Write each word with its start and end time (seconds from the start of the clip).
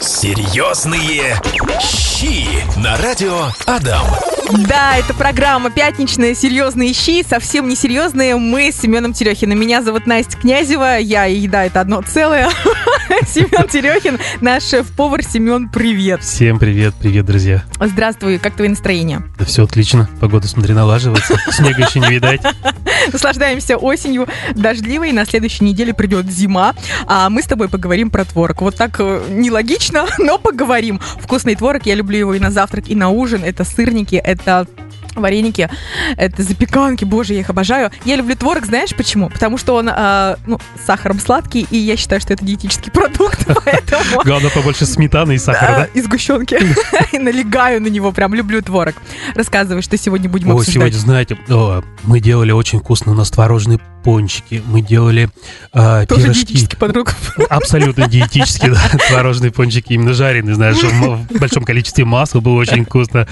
Серьезные 0.00 1.40
щи 1.80 2.46
на 2.78 2.96
радио 2.98 3.46
Адам. 3.66 4.06
Да, 4.68 4.96
это 4.96 5.14
программа 5.14 5.70
«Пятничная. 5.70 6.34
Серьезные 6.34 6.92
щи». 6.92 7.24
Совсем 7.28 7.68
несерьезные. 7.68 8.36
Мы 8.36 8.70
с 8.70 8.80
Семеном 8.80 9.12
Терехиным. 9.12 9.58
Меня 9.58 9.82
зовут 9.82 10.06
Настя 10.06 10.36
Князева. 10.38 10.98
Я 10.98 11.26
и 11.26 11.36
еда– 11.36 11.64
это 11.66 11.80
одно 11.80 12.02
целое. 12.02 12.50
Семен 13.26 13.68
Терехин, 13.68 14.18
наш 14.40 14.64
шеф-повар. 14.64 15.22
Семен, 15.22 15.68
привет. 15.68 16.22
Всем 16.22 16.58
привет, 16.58 16.94
привет, 16.98 17.24
друзья. 17.26 17.62
Здравствуй, 17.80 18.38
как 18.38 18.56
твои 18.56 18.68
настроения? 18.68 19.22
Да 19.38 19.44
все 19.44 19.64
отлично, 19.64 20.08
погода, 20.20 20.48
смотри, 20.48 20.74
налаживается, 20.74 21.36
снега 21.52 21.82
еще 21.82 22.00
не 22.00 22.08
видать. 22.08 22.40
Наслаждаемся 23.12 23.76
осенью 23.76 24.26
дождливой, 24.54 25.12
на 25.12 25.24
следующей 25.24 25.64
неделе 25.64 25.94
придет 25.94 26.30
зима, 26.30 26.74
а 27.06 27.30
мы 27.30 27.42
с 27.42 27.46
тобой 27.46 27.68
поговорим 27.68 28.10
про 28.10 28.24
творог. 28.24 28.60
Вот 28.62 28.76
так 28.76 28.96
э, 28.98 29.22
нелогично, 29.30 30.06
но 30.18 30.38
поговорим. 30.38 31.00
Вкусный 31.20 31.54
творог, 31.54 31.86
я 31.86 31.94
люблю 31.94 32.18
его 32.18 32.34
и 32.34 32.40
на 32.40 32.50
завтрак, 32.50 32.88
и 32.88 32.94
на 32.94 33.10
ужин. 33.10 33.44
Это 33.44 33.64
сырники, 33.64 34.16
это 34.16 34.66
вареники, 35.22 35.68
это 36.16 36.42
запеканки, 36.42 37.04
боже, 37.04 37.34
я 37.34 37.40
их 37.40 37.50
обожаю. 37.50 37.90
Я 38.04 38.16
люблю 38.16 38.36
творог, 38.36 38.66
знаешь 38.66 38.94
почему? 38.94 39.30
Потому 39.30 39.58
что 39.58 39.74
он 39.74 39.88
э, 39.88 40.36
ну, 40.46 40.58
с 40.80 40.86
сахаром 40.86 41.20
сладкий, 41.20 41.66
и 41.70 41.76
я 41.76 41.96
считаю, 41.96 42.20
что 42.20 42.32
это 42.32 42.44
диетический 42.44 42.90
продукт, 42.90 43.46
поэтому... 43.64 44.22
Главное 44.24 44.50
побольше 44.50 44.86
сметаны 44.86 45.34
и 45.34 45.38
сахара, 45.38 45.76
да? 45.76 45.84
И 45.94 46.02
сгущенки. 46.02 46.58
Налегаю 47.18 47.82
на 47.82 47.88
него, 47.88 48.12
прям 48.12 48.34
люблю 48.34 48.62
творог. 48.62 48.94
Рассказывай, 49.34 49.82
что 49.82 49.96
сегодня 49.96 50.28
будем 50.28 50.50
О, 50.50 50.54
обсуждать. 50.54 50.74
сегодня, 50.74 50.98
знаете, 50.98 51.38
мы 52.04 52.20
делали 52.20 52.52
очень 52.52 52.80
вкусно 52.80 53.12
у 53.12 53.14
нас 53.14 53.30
творожные 53.30 53.80
пончики, 54.06 54.62
мы 54.66 54.82
делали 54.82 55.28
э, 55.72 56.06
Тоже 56.08 56.22
пирожки. 56.22 56.44
диетический 56.46 56.78
продукт. 56.78 57.16
Абсолютно 57.50 58.06
диетические, 58.06 58.70
да, 58.72 58.80
творожные 59.08 59.50
пончики, 59.50 59.94
именно 59.94 60.14
жареные, 60.14 60.54
знаешь, 60.54 60.76
в 60.80 61.38
большом 61.40 61.64
количестве 61.64 62.04
масла, 62.04 62.38
было 62.40 62.54
очень 62.60 62.84
вкусно. 62.84 63.26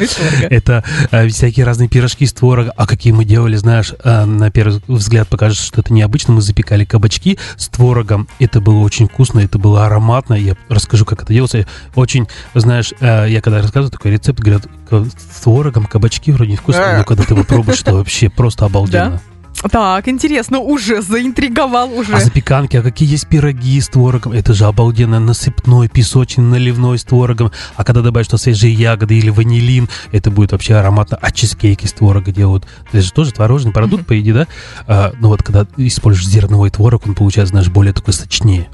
Это 0.50 0.82
э, 1.12 1.28
всякие 1.28 1.64
разные 1.64 1.88
пирожки 1.88 2.26
с 2.26 2.32
творога. 2.32 2.72
А 2.76 2.88
какие 2.88 3.12
мы 3.12 3.24
делали, 3.24 3.54
знаешь, 3.54 3.92
э, 4.02 4.24
на 4.24 4.50
первый 4.50 4.82
взгляд 4.88 5.28
покажется, 5.28 5.64
что 5.64 5.80
это 5.80 5.92
необычно. 5.92 6.34
Мы 6.34 6.42
запекали 6.42 6.84
кабачки 6.84 7.38
с 7.56 7.68
творогом. 7.68 8.26
Это 8.40 8.60
было 8.60 8.78
очень 8.80 9.06
вкусно, 9.08 9.38
это 9.38 9.58
было 9.60 9.86
ароматно. 9.86 10.34
Я 10.34 10.56
расскажу, 10.68 11.04
как 11.04 11.22
это 11.22 11.32
делается. 11.32 11.66
Очень, 11.94 12.26
знаешь, 12.54 12.92
э, 12.98 13.26
я 13.28 13.40
когда 13.40 13.62
рассказываю 13.62 13.92
такой 13.92 14.10
рецепт, 14.10 14.40
говорят, 14.40 14.66
«К- 14.90 15.06
с 15.06 15.40
творогом 15.42 15.86
кабачки 15.86 16.32
вроде 16.32 16.50
невкусные, 16.52 16.98
но 16.98 17.04
когда 17.04 17.22
ты 17.22 17.36
попробуешь, 17.36 17.80
это 17.82 17.94
вообще 17.94 18.28
просто 18.28 18.64
обалденно. 18.64 19.22
Так, 19.70 20.08
интересно, 20.08 20.58
уже 20.58 21.00
заинтриговал, 21.00 21.92
уже. 21.92 22.14
А 22.14 22.20
запеканки, 22.20 22.76
а 22.76 22.82
какие 22.82 23.10
есть 23.10 23.26
пироги 23.26 23.80
с 23.80 23.88
творогом? 23.88 24.32
Это 24.32 24.52
же 24.52 24.66
обалденно. 24.66 25.20
Насыпной, 25.20 25.88
песочный, 25.88 26.44
наливной 26.44 26.98
с 26.98 27.04
творогом. 27.04 27.50
А 27.76 27.84
когда 27.84 28.02
добавишь 28.02 28.26
что 28.26 28.36
свежие 28.36 28.72
ягоды 28.74 29.16
или 29.16 29.30
ванилин, 29.30 29.88
это 30.12 30.30
будет 30.30 30.52
вообще 30.52 30.74
ароматно. 30.74 31.18
А 31.20 31.30
чизкейки 31.30 31.86
с 31.86 31.92
творога 31.92 32.30
делают. 32.30 32.66
Это 32.92 33.00
же 33.00 33.12
тоже 33.12 33.32
творожный 33.32 33.72
продукт, 33.72 34.06
по 34.06 34.20
идее, 34.20 34.34
да? 34.34 34.46
А, 34.86 35.12
но 35.18 35.28
вот 35.28 35.42
когда 35.42 35.66
используешь 35.76 36.28
зерновой 36.28 36.70
творог, 36.70 37.06
он 37.06 37.14
получается, 37.14 37.52
знаешь, 37.52 37.68
более 37.68 37.92
такой 37.92 38.12
сочнее. 38.12 38.68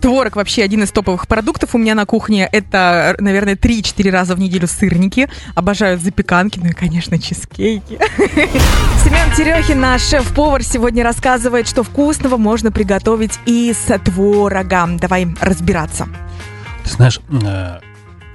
Творог 0.00 0.36
вообще 0.36 0.62
один 0.62 0.82
из 0.82 0.90
топовых 0.92 1.28
продуктов 1.28 1.74
у 1.74 1.78
меня 1.78 1.94
на 1.94 2.06
кухне. 2.06 2.48
Это, 2.50 3.16
наверное, 3.18 3.54
3-4 3.54 4.10
раза 4.10 4.34
в 4.34 4.38
неделю 4.38 4.66
сырники. 4.66 5.28
Обожаю 5.54 5.98
запеканки, 5.98 6.58
ну 6.58 6.70
и, 6.70 6.72
конечно, 6.72 7.18
чизкейки. 7.18 7.98
Семен 9.04 9.34
Терехин, 9.36 9.80
наш 9.80 10.02
шеф-повар, 10.02 10.62
сегодня 10.62 11.04
рассказывает, 11.04 11.68
что 11.68 11.82
вкусного 11.82 12.38
можно 12.38 12.72
приготовить 12.72 13.38
и 13.44 13.74
с 13.74 13.98
творогом. 13.98 14.96
Давай 14.96 15.28
разбираться. 15.40 16.08
Ты 16.84 16.90
знаешь, 16.90 17.20
э, 17.30 17.80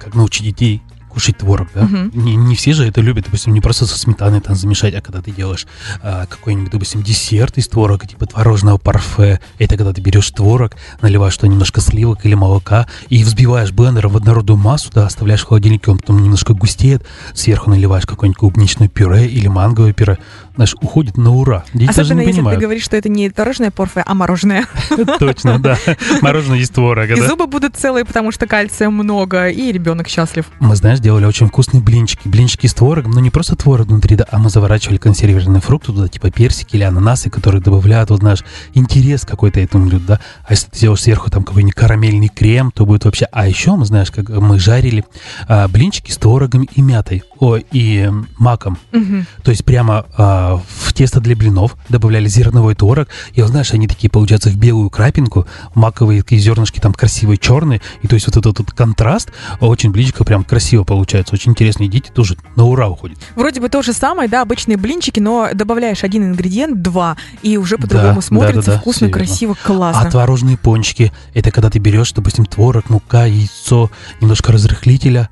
как 0.00 0.14
научить 0.14 0.44
детей 0.44 0.82
кушать 1.16 1.38
творог, 1.38 1.68
да? 1.74 1.84
Мгм. 1.84 2.10
Не, 2.12 2.36
не 2.36 2.54
все 2.56 2.74
же 2.74 2.86
это 2.86 3.00
любят, 3.00 3.24
допустим, 3.24 3.54
не 3.54 3.62
просто 3.62 3.86
со 3.86 3.98
сметаной 3.98 4.42
там 4.42 4.54
замешать, 4.54 4.94
а 4.94 5.00
когда 5.00 5.22
ты 5.22 5.30
делаешь 5.30 5.66
а, 6.02 6.26
какой-нибудь, 6.26 6.70
допустим, 6.70 7.02
десерт 7.02 7.56
из 7.56 7.68
творога, 7.68 8.06
типа 8.06 8.26
творожного 8.26 8.76
парфе, 8.76 9.40
это 9.58 9.78
когда 9.78 9.94
ты 9.94 10.02
берешь 10.02 10.30
творог, 10.30 10.76
наливаешь 11.00 11.34
туда 11.34 11.48
немножко 11.48 11.80
сливок 11.80 12.26
или 12.26 12.34
молока 12.34 12.86
и 13.08 13.24
взбиваешь 13.24 13.72
блендером 13.72 14.12
в 14.12 14.18
однородную 14.18 14.58
массу, 14.58 14.90
да, 14.92 15.06
оставляешь 15.06 15.40
в 15.40 15.46
холодильнике, 15.46 15.90
он 15.90 15.96
потом 15.96 16.22
немножко 16.22 16.52
густеет, 16.52 17.02
сверху 17.32 17.70
наливаешь 17.70 18.04
какое-нибудь 18.04 18.38
клубничное 18.38 18.88
пюре 18.88 19.26
или 19.26 19.48
манговое 19.48 19.94
пюре, 19.94 20.18
знаешь, 20.56 20.74
уходит 20.80 21.16
на 21.16 21.32
ура. 21.32 21.64
Дети 21.72 21.88
даже 21.88 22.00
Особенно 22.00 22.20
не 22.20 22.26
если 22.28 22.42
ты 22.42 22.56
говоришь, 22.56 22.82
что 22.82 22.96
это 22.96 23.08
не 23.08 23.30
творожное 23.30 23.70
порфе, 23.70 24.02
а 24.04 24.14
мороженое. 24.14 24.66
Точно, 25.18 25.58
да. 25.58 25.78
Мороженое 26.22 26.58
из 26.58 26.70
творога, 26.70 27.14
И 27.14 27.20
зубы 27.20 27.46
будут 27.46 27.76
целые, 27.76 28.04
потому 28.04 28.32
что 28.32 28.46
кальция 28.46 28.90
много, 28.90 29.48
и 29.48 29.70
ребенок 29.70 30.08
счастлив. 30.08 30.46
Мы, 30.60 30.74
знаешь, 30.76 31.00
делали 31.00 31.26
очень 31.26 31.48
вкусные 31.48 31.82
блинчики. 31.82 32.26
Блинчики 32.26 32.66
с 32.66 32.74
творогом, 32.74 33.12
но 33.12 33.20
не 33.20 33.30
просто 33.30 33.54
творог 33.56 33.86
внутри, 33.86 34.16
да, 34.16 34.26
а 34.30 34.38
мы 34.38 34.50
заворачивали 34.50 34.96
консервированные 34.96 35.60
фрукты 35.60 35.92
туда, 35.92 36.08
типа 36.08 36.30
персики 36.30 36.76
или 36.76 36.84
ананасы, 36.84 37.30
которые 37.30 37.62
добавляют, 37.62 38.10
вот, 38.10 38.20
знаешь, 38.20 38.44
интерес 38.74 39.24
какой-то 39.24 39.60
этому 39.60 39.86
блюду, 39.86 40.04
да. 40.06 40.20
А 40.44 40.52
если 40.52 40.68
ты 40.70 40.80
делаешь 40.80 41.02
сверху 41.02 41.30
там 41.30 41.44
какой-нибудь 41.44 41.74
карамельный 41.74 42.28
крем, 42.28 42.70
то 42.70 42.86
будет 42.86 43.04
вообще... 43.04 43.26
А 43.30 43.46
еще 43.46 43.76
мы, 43.76 43.84
знаешь, 43.84 44.10
как 44.10 44.28
мы 44.30 44.58
жарили 44.58 45.04
а, 45.48 45.68
блинчики 45.68 46.10
с 46.10 46.16
творогом 46.16 46.62
и 46.64 46.80
мятой, 46.80 47.22
о, 47.40 47.56
и 47.56 48.10
маком. 48.38 48.78
Мгм. 48.92 49.26
То 49.42 49.50
есть 49.50 49.64
прямо 49.64 50.06
а, 50.16 50.60
в 50.68 50.92
тесто 50.92 51.20
для 51.20 51.36
блинов 51.36 51.76
добавляли 51.88 52.28
зерновой 52.28 52.74
творог. 52.74 53.08
И 53.34 53.42
вот 53.42 53.50
знаешь, 53.50 53.72
они 53.72 53.88
такие, 53.88 54.10
получаются, 54.10 54.48
в 54.50 54.56
белую 54.56 54.90
крапинку, 54.90 55.46
маковые 55.74 56.22
такие 56.22 56.40
зернышки 56.40 56.80
там 56.80 56.92
красивые, 56.92 57.38
черные. 57.38 57.80
И 58.02 58.08
то 58.08 58.14
есть 58.14 58.26
вот 58.26 58.36
этот 58.36 58.58
вот 58.58 58.72
контраст, 58.72 59.30
очень 59.60 59.90
блинчика 59.90 60.24
прям 60.24 60.44
красиво 60.44 60.84
получается. 60.84 61.34
Очень 61.34 61.52
интересно. 61.52 61.86
Дети 61.86 62.10
тоже 62.10 62.36
на 62.56 62.64
ура 62.64 62.88
уходят. 62.88 63.18
Вроде 63.34 63.60
бы 63.60 63.68
то 63.68 63.82
же 63.82 63.92
самое, 63.92 64.28
да, 64.28 64.42
обычные 64.42 64.76
блинчики, 64.76 65.20
но 65.20 65.50
добавляешь 65.54 66.04
один 66.04 66.24
ингредиент, 66.24 66.82
два, 66.82 67.16
и 67.42 67.56
уже 67.56 67.78
по-другому 67.78 68.16
да, 68.16 68.22
смотрится, 68.22 68.70
да, 68.70 68.72
да, 68.74 68.80
вкусно, 68.80 69.08
красиво, 69.08 69.56
А 69.62 69.66
классно. 69.66 70.10
творожные 70.10 70.56
пончики, 70.56 71.12
это 71.34 71.50
когда 71.50 71.70
ты 71.70 71.78
берешь, 71.78 72.12
допустим, 72.12 72.46
творог, 72.46 72.90
мука, 72.90 73.26
яйцо, 73.26 73.90
немножко 74.20 74.52
разрыхлителя. 74.52 75.28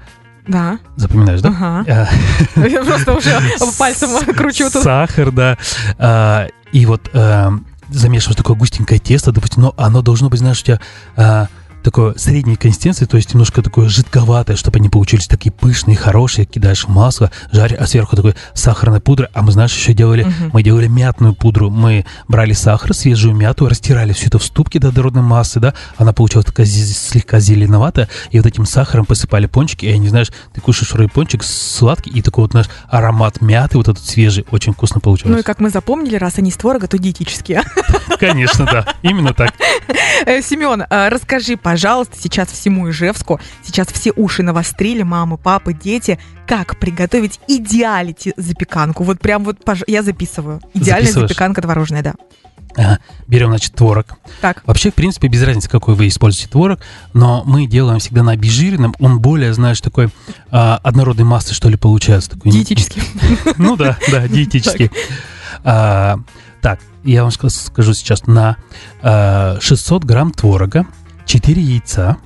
Да. 0.47 0.79
Запоминаешь, 0.97 1.41
да? 1.41 1.49
Ага. 1.49 2.09
Я 2.57 2.85
просто 2.85 3.15
уже 3.15 3.41
пальцем 3.79 4.11
кручу. 4.35 4.69
Сахар, 4.71 5.31
да. 5.31 5.57
А, 5.99 6.49
и 6.73 6.87
вот 6.87 7.11
а, 7.15 7.53
замешиваешь 7.91 8.37
такое 8.37 8.57
густенькое 8.57 9.01
тесто, 9.01 9.33
допустим, 9.33 9.63
но 9.63 9.75
оно 9.77 10.03
должно 10.03 10.29
быть, 10.29 10.41
знаешь, 10.41 10.61
у 10.61 10.65
тебя 10.65 10.81
а, 11.17 11.49
такое 11.85 12.15
средней 12.17 12.57
консистенции, 12.57 13.05
то 13.05 13.17
есть 13.17 13.33
немножко 13.35 13.63
такое 13.63 13.89
жидковатое, 13.89 14.57
чтобы 14.57 14.79
они 14.79 14.89
получились 14.89 15.27
такие 15.29 15.53
пышные, 15.53 15.97
хорошие, 15.97 16.47
кидаешь 16.47 16.85
в 16.87 16.89
масло, 16.89 17.31
жаришь, 17.53 17.79
а 17.79 17.87
сверху 17.87 18.17
такой 18.17 18.35
сахарной 18.55 19.01
пудры. 19.01 19.29
А 19.35 19.43
мы, 19.43 19.53
знаешь, 19.53 19.75
еще 19.75 19.93
делали, 19.93 20.25
Мгм. 20.25 20.51
мы 20.53 20.63
делали 20.63 20.89
мятную 20.89 21.35
пудру. 21.35 21.71
Мы 21.71 22.05
брали 22.27 22.53
сахар, 22.55 22.95
свежую 22.95 23.35
мяту, 23.37 23.69
растирали 23.69 24.13
все 24.13 24.27
это 24.27 24.39
в 24.39 24.45
ступке 24.45 24.79
до 24.79 24.89
однородной 24.89 25.23
массы, 25.23 25.61
да, 25.61 25.75
она 25.97 26.13
получалась 26.13 26.47
такая 26.47 26.67
слегка 26.67 27.39
зеленоватая, 27.39 28.09
и 28.31 28.39
вот 28.39 28.47
этим 28.47 28.65
сахаром 28.67 29.05
посыпали 29.05 29.47
пончики, 29.47 29.85
и 29.87 29.93
они, 29.93 30.09
знаешь, 30.09 30.33
ты 30.55 30.61
кушаешь 30.61 30.93
вроде 30.93 31.11
пончик 31.11 31.45
сладкий, 31.45 32.11
и 32.11 32.23
такой 32.23 32.45
вот, 32.45 32.53
знаешь, 32.53 32.69
аромат 32.89 33.41
мяты 33.41 33.77
вот 33.77 33.89
этот 33.89 34.05
свежий, 34.05 34.47
очень 34.51 34.73
вкусно 34.73 35.01
Ну 35.05 35.39
и 35.39 35.43
как 35.43 35.61
мы 35.61 35.69
запомнили, 35.71 36.17
раз 36.17 36.39
они 36.39 36.51
из 36.51 36.57
творога, 36.57 36.89
то 36.89 36.99
диетические. 36.99 37.63
Конечно, 38.19 38.65
да, 38.65 38.87
именно 39.03 39.35
так. 39.35 39.53
Семен, 40.43 40.85
расскажи, 40.89 41.57
пожалуйста, 41.57 41.74
сейчас 41.77 42.49
всему 42.51 42.89
Ижевску, 42.91 43.41
сейчас 43.63 43.89
все 43.89 44.13
уши 44.17 44.43
навострили, 44.43 45.03
мамы, 45.03 45.37
папы, 45.39 45.73
дети, 45.73 46.19
как 46.47 46.79
приготовить 46.79 47.41
идеалити 47.49 48.33
запеканку. 48.37 49.05
Вот 49.05 49.21
прям 49.21 49.45
вот 49.45 49.59
пож- 49.65 49.85
я 49.87 50.03
записываю. 50.03 50.61
Идеальная 50.75 51.13
запеканка 51.13 51.63
творожная, 51.63 52.03
да. 52.03 52.15
Ага. 52.77 52.99
Берем, 53.29 53.51
значит, 53.51 53.75
творог. 53.75 54.17
Так. 54.41 54.63
Вообще, 54.67 54.91
в 54.91 54.95
принципе, 54.95 55.29
без 55.29 55.41
разницы, 55.45 55.71
какой 55.71 55.95
вы 55.95 56.09
используете 56.09 56.49
творог, 56.51 56.81
но 57.13 57.45
мы 57.47 57.67
делаем 57.69 58.01
всегда 58.01 58.25
на 58.25 58.33
обезжиренном. 58.33 58.97
Он 58.99 59.21
более, 59.21 59.55
знаешь, 59.55 59.81
такой 59.81 60.09
а, 60.51 60.81
однородной 60.83 61.25
массы, 61.25 61.55
что 61.55 61.69
ли, 61.69 61.77
получается. 61.77 62.31
Такой, 62.31 62.51
Диетический. 62.51 63.01
Ну 63.59 63.77
да, 63.77 63.97
да, 64.11 64.27
диетический. 64.27 64.91
А, 65.63 66.19
Так, 66.61 66.81
я 67.05 67.23
вам 67.23 67.31
ска- 67.31 67.49
скажу 67.51 67.95
сейчас, 67.95 68.27
на 68.27 68.57
а, 69.03 69.59
600 69.61 70.03
грамм 70.05 70.33
творога, 70.33 70.85
4 71.27 71.63
яйца, 71.63 72.17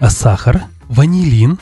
а, 0.00 0.10
сахар, 0.10 0.64
ванилин, 0.88 1.58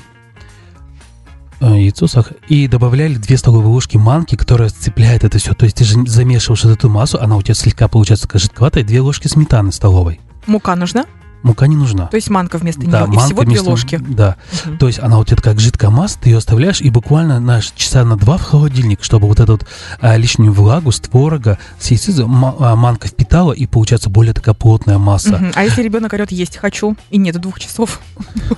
а, 1.60 1.76
яйцо, 1.76 2.06
сахар, 2.06 2.36
и 2.48 2.68
добавляли 2.68 3.14
2 3.14 3.36
столовые 3.36 3.68
ложки 3.68 3.96
манки, 3.96 4.36
которая 4.36 4.68
сцепляет 4.68 5.24
это 5.24 5.38
все. 5.38 5.54
То 5.54 5.64
есть 5.64 5.76
ты 5.76 5.84
же 5.84 6.06
замешиваешь 6.06 6.64
эту 6.64 6.88
массу, 6.88 7.20
она 7.20 7.36
у 7.36 7.42
тебя 7.42 7.54
слегка 7.54 7.88
получается 7.88 8.28
жидковатая, 8.32 8.84
2 8.84 9.02
ложки 9.02 9.28
сметаны 9.28 9.72
столовой. 9.72 10.20
Мука 10.46 10.74
нужна? 10.76 11.06
Мука 11.42 11.66
не 11.66 11.76
нужна. 11.76 12.06
То 12.06 12.16
есть 12.16 12.30
манка 12.30 12.58
вместо 12.58 12.80
Да, 12.82 13.02
нее. 13.02 13.12
И 13.12 13.16
манка 13.16 13.24
всего 13.26 13.42
две 13.42 13.50
вместо- 13.50 13.70
ложки. 13.70 14.00
Да. 14.08 14.36
Мгм. 14.64 14.78
То 14.78 14.86
есть 14.86 14.98
она 14.98 15.16
вот 15.16 15.32
это 15.32 15.42
как 15.42 15.60
жидкая 15.60 15.90
масса, 15.90 16.18
ты 16.20 16.30
ее 16.30 16.38
оставляешь 16.38 16.80
и 16.80 16.90
буквально 16.90 17.40
на 17.40 17.60
часа 17.62 18.04
на 18.04 18.16
два 18.16 18.36
в 18.36 18.42
холодильник, 18.42 19.02
чтобы 19.02 19.28
вот 19.28 19.40
эту 19.40 19.52
вот, 19.52 19.66
а, 20.00 20.16
лишнюю 20.16 20.52
влагу 20.52 20.90
с 20.92 21.00
творога, 21.00 21.58
с 21.78 21.90
яйца 21.90 22.12
а, 22.24 22.76
манка 22.76 23.08
впитала 23.08 23.52
и 23.52 23.66
получается 23.66 24.10
более 24.10 24.34
такая 24.34 24.54
плотная 24.54 24.98
масса. 24.98 25.36
Мгм. 25.38 25.52
А 25.54 25.64
если 25.64 25.82
ребенок 25.82 26.12
орет 26.12 26.32
есть 26.32 26.56
хочу, 26.56 26.96
и 27.10 27.18
нету 27.18 27.38
двух 27.38 27.60
часов? 27.60 28.00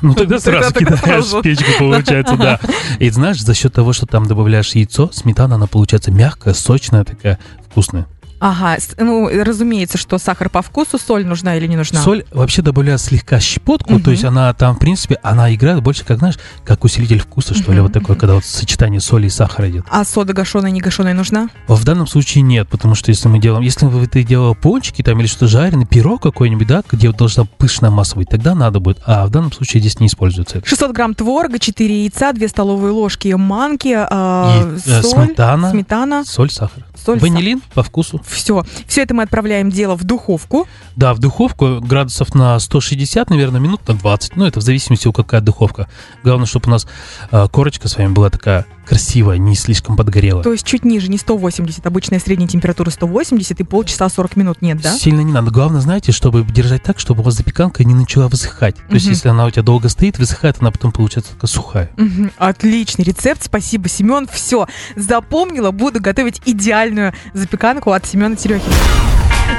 Ну 0.01 0.15
тогда 0.15 0.39
сразу 0.41 0.73
кидаешь 0.75 1.43
печку, 1.43 1.71
получается, 1.79 2.37
да. 2.37 2.61
И 2.99 3.11
знаешь, 3.11 3.41
за 3.41 3.55
счет 3.55 3.73
того, 3.73 3.93
что 3.93 4.07
там 4.07 4.27
добавляешь 4.27 4.73
яйцо, 4.73 5.11
сметана, 5.13 5.57
она 5.57 5.67
получается 5.67 6.11
мягкая, 6.11 6.55
сочная 6.55 7.05
такая, 7.05 7.39
вкусная. 7.71 8.07
Ага, 8.41 8.77
ну, 8.99 9.29
разумеется, 9.29 9.99
что 9.99 10.19
сахар 10.19 10.49
по 10.49 10.63
вкусу, 10.63 10.99
соль 10.99 11.27
нужна 11.27 11.57
или 11.57 11.67
не 11.67 11.77
нужна? 11.77 12.01
Соль 12.01 12.25
вообще 12.33 12.63
добавляют 12.63 13.01
слегка 13.01 13.41
щепотку, 13.41 13.95
Мгм. 13.95 14.03
то 14.03 14.11
есть 14.13 14.25
она 14.25 14.53
там, 14.55 14.77
в 14.77 14.79
принципе, 14.79 15.19
она 15.23 15.53
играет 15.53 15.83
больше, 15.83 16.05
как, 16.05 16.19
знаешь, 16.19 16.39
как 16.65 16.85
усилитель 16.85 17.19
вкуса, 17.21 17.55
что 17.55 17.73
ли, 17.73 17.79
Мгм, 17.79 17.85
вот 17.85 17.93
такое, 17.93 18.17
когда 18.17 18.35
вот 18.35 18.45
сочетание 18.45 19.01
соли 19.01 19.27
и 19.27 19.31
сахара 19.31 19.69
идет. 19.69 19.85
А 19.91 20.05
сода 20.05 20.33
гашеная, 20.35 20.71
не 20.71 20.81
гашеная 20.81 21.15
нужна? 21.15 21.49
В 21.67 21.85
данном 21.85 22.07
случае 22.07 22.43
нет, 22.43 22.69
потому 22.69 22.95
что 22.95 23.11
если 23.11 23.29
мы 23.29 23.41
делаем, 23.41 23.63
если 23.63 23.87
бы 23.87 24.07
ты 24.07 24.23
делал 24.23 24.55
пончики 24.55 25.03
там 25.03 25.19
или 25.19 25.27
что-то 25.27 25.49
жареный, 25.49 25.87
пирог 25.87 26.23
какой-нибудь, 26.23 26.67
да, 26.67 26.83
где 26.91 27.11
должна 27.13 27.45
пышная 27.45 27.91
масса 27.91 28.15
быть, 28.17 28.29
тогда 28.29 28.55
надо 28.55 28.79
будет, 28.79 29.01
а 29.05 29.27
в 29.27 29.31
данном 29.31 29.53
случае 29.53 29.81
здесь 29.81 29.99
не 29.99 30.07
используется 30.07 30.59
это. 30.59 30.69
600 30.69 30.93
грамм 30.93 31.15
творога, 31.15 31.59
4 31.59 32.03
яйца, 32.05 32.33
2 32.33 32.47
столовые 32.49 32.93
ложки 32.93 33.29
манки, 33.33 33.95
а, 33.99 34.63
И, 34.77 34.89
э, 34.91 35.03
соль, 35.03 35.27
сметана, 35.27 35.71
сметана, 35.71 36.25
соль, 36.25 36.51
сахар. 36.51 36.85
соль, 37.05 37.19
Ванилин 37.19 37.61
по 37.75 37.83
вкусу. 37.83 38.21
Все. 38.29 38.65
Все 38.87 39.03
это 39.03 39.15
мы 39.15 39.23
отправляем 39.23 39.71
дело 39.71 39.97
в 39.97 40.05
духовку. 40.05 40.69
Да, 40.97 41.15
в 41.15 41.19
духовку 41.19 41.81
градусов 41.81 42.35
на 42.35 42.59
160, 42.59 43.31
наверное, 43.31 43.61
минут 43.61 43.87
на 43.89 43.95
20. 43.95 44.37
Ну, 44.37 44.47
это 44.47 44.61
в 44.61 44.63
зависимости 44.63 45.09
от 45.09 45.17
какая 45.17 45.41
духовка. 45.41 45.89
Главное, 46.23 46.47
чтобы 46.47 46.67
у 46.69 46.71
нас 46.71 46.87
э, 47.31 47.49
корочка 47.51 47.89
с 47.89 47.97
вами 47.97 48.13
была 48.13 48.31
такая 48.31 48.67
красивая, 48.89 49.39
не 49.39 49.55
слишком 49.55 49.97
подгорела. 49.97 50.43
То 50.43 50.53
есть 50.53 50.65
чуть 50.67 50.85
ниже, 50.85 51.09
не 51.09 51.19
180. 51.19 51.87
Обычная 51.87 52.19
средняя 52.19 52.49
температура 52.49 52.91
180 52.91 53.61
и 53.61 53.65
полчаса 53.65 54.09
40 54.09 54.37
минут 54.37 54.63
нет, 54.63 54.81
да? 54.81 54.97
Сильно 54.97 55.21
не 55.21 55.33
надо. 55.33 55.51
Главное, 55.51 55.81
знаете, 55.81 56.13
чтобы 56.13 56.43
держать 56.45 56.83
так, 56.83 56.99
чтобы 56.99 57.21
у 57.21 57.25
вас 57.25 57.35
запеканка 57.35 57.85
не 57.85 57.95
начала 57.95 58.29
высыхать. 58.29 58.77
То 58.89 58.95
есть, 58.95 59.07
Мгм. 59.07 59.13
если 59.15 59.29
она 59.29 59.47
у 59.47 59.51
тебя 59.51 59.63
долго 59.63 59.89
стоит, 59.89 60.19
высыхает, 60.19 60.57
она 60.61 60.71
потом 60.71 60.93
получается 60.93 61.33
такая 61.35 61.49
сухая. 61.49 61.91
Мгм. 61.97 62.31
Отличный 62.39 63.05
рецепт, 63.05 63.43
спасибо, 63.45 63.89
Семен. 63.89 64.27
Все, 64.33 64.67
запомнила, 64.97 65.71
буду 65.71 66.01
готовить 66.01 66.41
идеальную 66.47 67.13
запеканку 67.35 67.93
от 67.93 68.07
Семена 68.07 68.37
Терехина. 68.37 68.75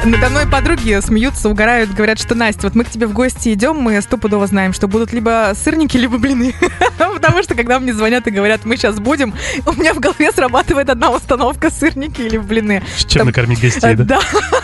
Надо 0.06 0.30
мной 0.30 0.48
подруги 0.48 0.98
смеются, 1.02 1.50
угорают, 1.50 1.94
говорят, 1.94 2.20
что 2.20 2.34
Настя, 2.34 2.62
вот 2.64 2.76
мы 2.76 2.84
к 2.86 2.90
тебе 2.90 3.06
в 3.06 3.14
гости 3.14 3.54
идем, 3.54 3.78
мы 3.78 4.02
стопудово 4.02 4.48
знаем, 4.48 4.72
что 4.74 4.88
будут 4.88 5.12
либо 5.12 5.52
сырники, 5.56 5.98
либо 5.98 6.18
блины. 6.18 6.56
Потому 6.98 7.44
что 7.44 7.54
когда 7.54 7.80
мне 7.80 7.94
звонят 7.94 8.26
и 8.26 8.32
говорят, 8.32 8.66
мы 8.66 8.78
сейчас 8.78 8.98
будем, 8.98 9.34
у 9.66 9.74
меня 9.74 9.94
в 9.94 10.00
голове 10.00 10.32
срабатывает 10.32 10.90
одна 10.90 11.12
установка 11.12 11.70
сырники 11.70 12.22
или 12.22 12.38
блины. 12.38 12.82
Чем 13.08 13.20
Там- 13.20 13.28
накормить 13.28 13.60
гостей, 13.62 13.96
да? 13.96 14.04
Да, 14.04 14.20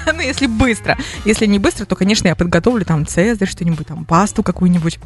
ну 0.14 0.22
если 0.22 0.48
быстро. 0.48 0.98
Если 1.26 1.46
не 1.46 1.60
быстро, 1.60 1.86
то, 1.86 1.96
конечно, 1.96 2.28
я 2.28 2.36
подготовлю 2.36 2.86
там 2.86 3.06
цезарь, 3.06 3.48
что-нибудь, 3.50 3.88
там 3.88 4.06
пасту 4.06 4.42
какую-нибудь. 4.42 5.00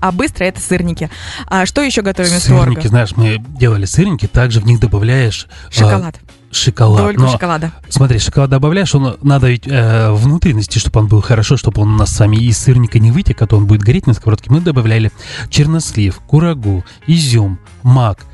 А 0.00 0.12
быстро 0.12 0.44
это 0.44 0.60
сырники. 0.60 1.08
А 1.46 1.64
что 1.66 1.80
еще 1.80 2.02
готовим 2.02 2.30
из 2.30 2.42
Сырники, 2.42 2.64
творога? 2.64 2.88
знаешь, 2.88 3.16
мы 3.16 3.38
делали 3.38 3.86
сырники, 3.86 4.26
также 4.26 4.60
в 4.60 4.66
них 4.66 4.78
добавляешь 4.80 5.46
а, 5.80 6.12
Шоколад. 6.54 7.02
Дольку 7.02 7.22
Но 7.22 7.32
шоколада. 7.32 7.72
Смотри, 7.88 8.18
шоколад 8.18 8.48
добавляешь, 8.48 8.94
он 8.94 9.16
надо 9.22 9.48
ведь 9.48 9.66
э, 9.66 10.12
внутренности, 10.12 10.78
чтобы 10.78 11.00
он 11.00 11.08
был 11.08 11.20
хорошо, 11.20 11.56
чтобы 11.56 11.82
он 11.82 11.94
у 11.94 11.96
нас 11.96 12.10
сами 12.10 12.36
из 12.36 12.58
сырника 12.58 12.98
не 12.98 13.10
вытек, 13.10 13.42
а 13.42 13.46
то 13.46 13.56
он 13.56 13.66
будет 13.66 13.82
гореть 13.82 14.06
на 14.06 14.14
сковородке. 14.14 14.50
Мы 14.50 14.60
добавляли 14.60 15.10
чернослив, 15.50 16.20
курагу, 16.20 16.84
изюм, 17.06 17.58
мак, 17.82 18.24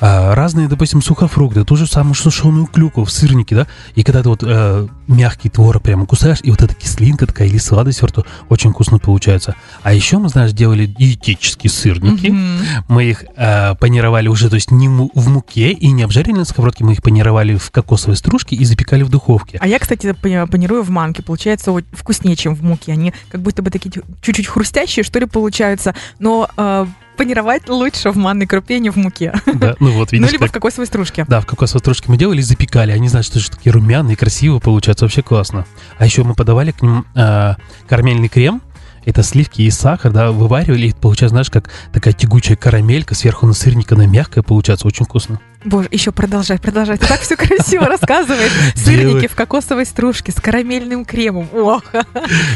а, 0.00 0.34
разные, 0.34 0.68
допустим, 0.68 1.02
сухофрукты, 1.02 1.64
ту 1.64 1.76
же 1.76 1.86
самую 1.86 2.14
сушеную 2.14 2.66
клюкву 2.66 3.04
в 3.04 3.10
сырнике, 3.10 3.54
да, 3.54 3.66
и 3.94 4.02
когда 4.02 4.22
ты 4.22 4.28
вот 4.28 4.42
э, 4.42 4.86
мягкий 5.06 5.48
творог 5.50 5.82
прямо 5.82 6.06
кусаешь, 6.06 6.38
и 6.42 6.50
вот 6.50 6.62
эта 6.62 6.74
кислинка 6.74 7.26
такая 7.26 7.48
или 7.48 7.58
сладость 7.58 8.02
во 8.02 8.08
рту, 8.08 8.24
очень 8.48 8.70
вкусно 8.72 8.98
получается. 8.98 9.54
А 9.82 9.92
еще 9.92 10.18
мы, 10.18 10.28
знаешь, 10.28 10.52
делали 10.52 10.86
диетические 10.86 11.70
сырники, 11.70 12.28
Мгм. 12.28 12.58
мы 12.88 13.04
их 13.04 13.24
э, 13.36 13.74
панировали 13.76 14.28
уже, 14.28 14.48
то 14.48 14.54
есть 14.54 14.70
не 14.70 14.88
в 14.88 15.28
муке 15.28 15.70
и 15.72 15.90
не 15.90 16.02
обжарили 16.02 16.36
на 16.38 16.44
сковородке, 16.44 16.84
мы 16.84 16.92
их 16.92 17.02
панировали 17.02 17.56
в 17.56 17.70
кокосовой 17.70 18.16
стружке 18.16 18.56
и 18.56 18.64
запекали 18.64 19.02
в 19.02 19.08
духовке. 19.10 19.58
А 19.60 19.66
я, 19.66 19.78
кстати, 19.78 20.12
пани- 20.20 20.46
панирую 20.46 20.82
в 20.82 20.90
манке. 20.90 21.22
Получается 21.22 21.72
вот 21.72 21.84
вкуснее, 21.92 22.36
чем 22.36 22.54
в 22.54 22.62
муке. 22.62 22.92
Они 22.92 23.12
как 23.30 23.40
будто 23.42 23.62
бы 23.62 23.70
такие 23.70 23.90
чу- 23.90 24.04
чуть-чуть 24.22 24.46
хрустящие, 24.46 25.02
что 25.04 25.18
ли, 25.18 25.26
получаются. 25.26 25.94
Но 26.18 26.48
э, 26.56 26.86
панировать 27.20 27.68
лучше 27.68 28.10
в 28.12 28.16
манной 28.16 28.46
крупе, 28.46 28.78
не 28.78 28.88
в 28.88 28.96
муке. 28.96 29.34
Да, 29.44 29.76
ну 29.78 29.90
вот, 29.90 30.10
Ну, 30.10 30.16
видишь, 30.18 30.32
либо 30.32 30.46
в 30.46 30.52
как... 30.52 30.54
кокосовой 30.54 30.86
стружке. 30.86 31.26
Да, 31.28 31.42
в 31.42 31.46
кокосовой 31.46 31.80
стружке 31.80 32.06
мы 32.08 32.16
делали 32.16 32.38
и 32.38 32.42
запекали. 32.42 32.92
Они, 32.92 33.08
знаешь, 33.10 33.28
тоже 33.28 33.50
такие 33.50 33.72
румяные, 33.72 34.16
красиво 34.16 34.58
получаются, 34.58 35.04
вообще 35.04 35.20
классно. 35.22 35.66
А 35.98 36.06
еще 36.06 36.24
мы 36.24 36.32
подавали 36.34 36.70
к 36.70 36.80
ним 36.80 37.04
э, 37.14 37.56
карамельный 37.90 38.28
крем. 38.28 38.62
Это 39.04 39.22
сливки 39.22 39.60
и 39.62 39.70
сахар, 39.70 40.12
да, 40.12 40.30
вываривали, 40.30 40.86
и 40.88 40.92
получается, 40.94 41.32
знаешь, 41.34 41.50
как 41.50 41.68
такая 41.92 42.14
тягучая 42.14 42.56
карамелька, 42.56 43.14
сверху 43.14 43.46
на 43.46 43.52
сырника, 43.52 43.94
она 43.96 44.06
мягкая, 44.06 44.42
получается, 44.42 44.86
очень 44.86 45.04
вкусно. 45.04 45.40
Боже, 45.64 45.88
еще 45.90 46.12
продолжай, 46.12 46.58
продолжай. 46.58 46.96
Ты 46.96 47.06
так 47.06 47.20
все 47.20 47.36
красиво 47.36 47.86
рассказываешь. 47.88 48.52
Делаю. 48.76 49.10
Сырники 49.10 49.28
в 49.28 49.34
кокосовой 49.34 49.84
стружке 49.84 50.32
с 50.32 50.36
карамельным 50.36 51.04
кремом. 51.04 51.48
Ох. 51.52 51.82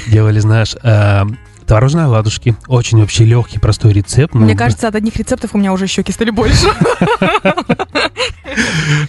Делали, 0.07 0.39
знаешь, 0.41 0.75
э, 0.83 1.23
творожные 1.67 2.07
оладушки. 2.07 2.57
Очень 2.67 3.01
вообще 3.01 3.25
легкий, 3.25 3.59
простой 3.59 3.93
рецепт. 3.93 4.35
Мне 4.35 4.57
кажется, 4.57 4.89
от 4.89 4.95
одних 4.95 5.17
рецептов 5.17 5.55
у 5.55 5.59
меня 5.59 5.73
уже 5.73 5.87
щеки 5.87 6.13
стали 6.13 6.31
больше. 6.31 6.67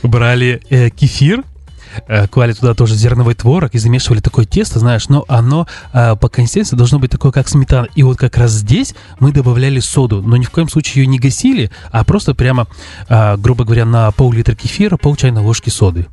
брали 0.04 0.62
э, 0.69 0.90
кефир, 0.90 1.44
э, 2.07 2.28
клали 2.28 2.54
туда 2.54 2.74
тоже 2.74 2.96
зерновой 2.96 3.36
творог 3.36 3.74
и 3.74 3.78
замешивали 3.78 4.19
такое 4.19 4.46
тесто, 4.46 4.80
знаешь, 4.80 5.10
но 5.10 5.25
оно 5.28 5.68
э, 5.94 6.16
по 6.16 6.30
консистенции 6.30 6.75
должно 6.75 7.00
быть 7.00 7.12
такое, 7.12 7.31
как 7.31 7.48
сметана. 7.48 7.88
И 7.96 8.04
вот 8.04 8.18
как 8.18 8.38
раз 8.38 8.52
здесь 8.52 8.96
мы 9.19 9.31
добавляли 9.31 9.80
соду, 9.80 10.22
но 10.22 10.38
ни 10.38 10.44
в 10.44 10.51
коем 10.51 10.69
случае 10.69 11.04
ее 11.04 11.08
не 11.08 11.19
гасили, 11.19 11.72
а 11.92 12.04
просто 12.04 12.34
прямо, 12.34 12.68
э, 13.10 13.38
грубо 13.38 13.63
говоря, 13.66 13.86
на 13.86 14.12
пол-литра 14.12 14.56
кефира 14.56 14.98
пол 14.98 15.16
чайной 15.16 15.42
ложки 15.42 15.69
соды. 15.69 16.08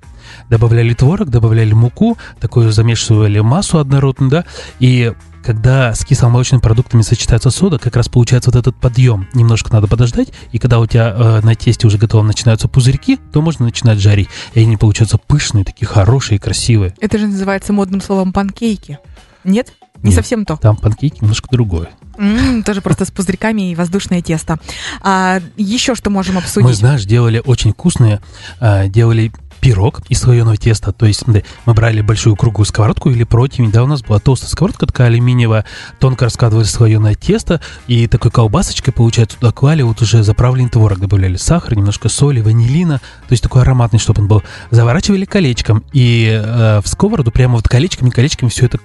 Добавляли 0.48 0.94
творог, 0.94 1.28
добавляли 1.28 1.72
муку, 1.72 2.16
такую 2.40 2.72
замешивали 2.72 3.40
массу 3.40 3.78
однородную, 3.78 4.30
да, 4.30 4.44
и 4.78 5.12
когда 5.42 5.94
с 5.94 6.04
кисломолочными 6.04 6.60
продуктами 6.60 7.02
сочетается 7.02 7.50
сода, 7.50 7.78
как 7.78 7.96
раз 7.96 8.08
получается 8.08 8.50
вот 8.50 8.56
этот 8.58 8.76
подъем. 8.76 9.28
Немножко 9.34 9.72
надо 9.72 9.86
подождать, 9.88 10.28
и 10.52 10.58
когда 10.58 10.78
у 10.78 10.86
тебя 10.86 11.14
э, 11.16 11.40
на 11.42 11.54
тесте 11.54 11.86
уже 11.86 11.98
готово 11.98 12.22
начинаются 12.22 12.68
пузырьки, 12.68 13.18
то 13.32 13.42
можно 13.42 13.64
начинать 13.66 13.98
жарить. 13.98 14.28
И 14.54 14.60
они 14.60 14.76
получаются 14.76 15.18
пышные, 15.18 15.64
такие 15.64 15.86
хорошие, 15.86 16.38
красивые. 16.38 16.94
Это 17.00 17.18
же 17.18 17.26
называется 17.26 17.72
модным 17.72 18.00
словом 18.00 18.32
панкейки. 18.32 18.98
Нет? 19.44 19.72
Не 20.02 20.10
Нет. 20.10 20.14
совсем 20.14 20.44
то. 20.44 20.56
Там 20.56 20.76
панкейки 20.76 21.18
немножко 21.20 21.48
другое. 21.50 21.90
М, 22.18 22.62
тоже 22.62 22.82
просто 22.82 23.04
с 23.04 23.10
пузырьками 23.10 23.70
и 23.70 23.74
воздушное 23.74 24.20
тесто. 24.20 24.58
А 25.00 25.40
еще 25.56 25.94
что 25.94 26.10
можем 26.10 26.38
обсудить? 26.38 26.68
Мы, 26.68 26.74
знаешь, 26.74 27.04
делали 27.04 27.40
очень 27.44 27.72
вкусные, 27.72 28.20
э, 28.60 28.88
делали 28.88 29.32
пирог 29.62 30.00
из 30.08 30.18
слоеного 30.18 30.56
теста. 30.56 30.92
То 30.92 31.06
есть 31.06 31.24
мы 31.26 31.72
брали 31.72 32.02
большую 32.02 32.34
круглую 32.34 32.66
сковородку 32.66 33.10
или 33.10 33.22
противень, 33.22 33.70
да, 33.70 33.84
у 33.84 33.86
нас 33.86 34.02
была 34.02 34.18
толстая 34.18 34.50
сковородка 34.50 34.86
такая 34.86 35.06
алюминиевая, 35.06 35.64
тонко 36.00 36.24
раскладывали 36.24 36.64
слоеное 36.64 37.14
тесто 37.14 37.60
и 37.86 38.08
такой 38.08 38.32
колбасочкой, 38.32 38.92
получается, 38.92 39.38
туда 39.38 39.52
клали 39.52 39.82
вот 39.82 40.02
уже 40.02 40.24
заправленный 40.24 40.68
творог, 40.68 40.98
добавляли 40.98 41.36
сахар, 41.36 41.76
немножко 41.76 42.08
соли, 42.08 42.40
ванилина, 42.40 42.98
то 42.98 43.32
есть 43.32 43.42
такой 43.44 43.62
ароматный, 43.62 44.00
чтобы 44.00 44.22
он 44.22 44.28
был. 44.28 44.42
Заворачивали 44.70 45.24
колечком 45.24 45.84
и 45.92 46.28
э, 46.28 46.80
в 46.80 46.88
сковороду 46.88 47.30
прямо 47.30 47.54
вот 47.54 47.68
колечками-колечками 47.68 48.50
все 48.50 48.66
это 48.66 48.78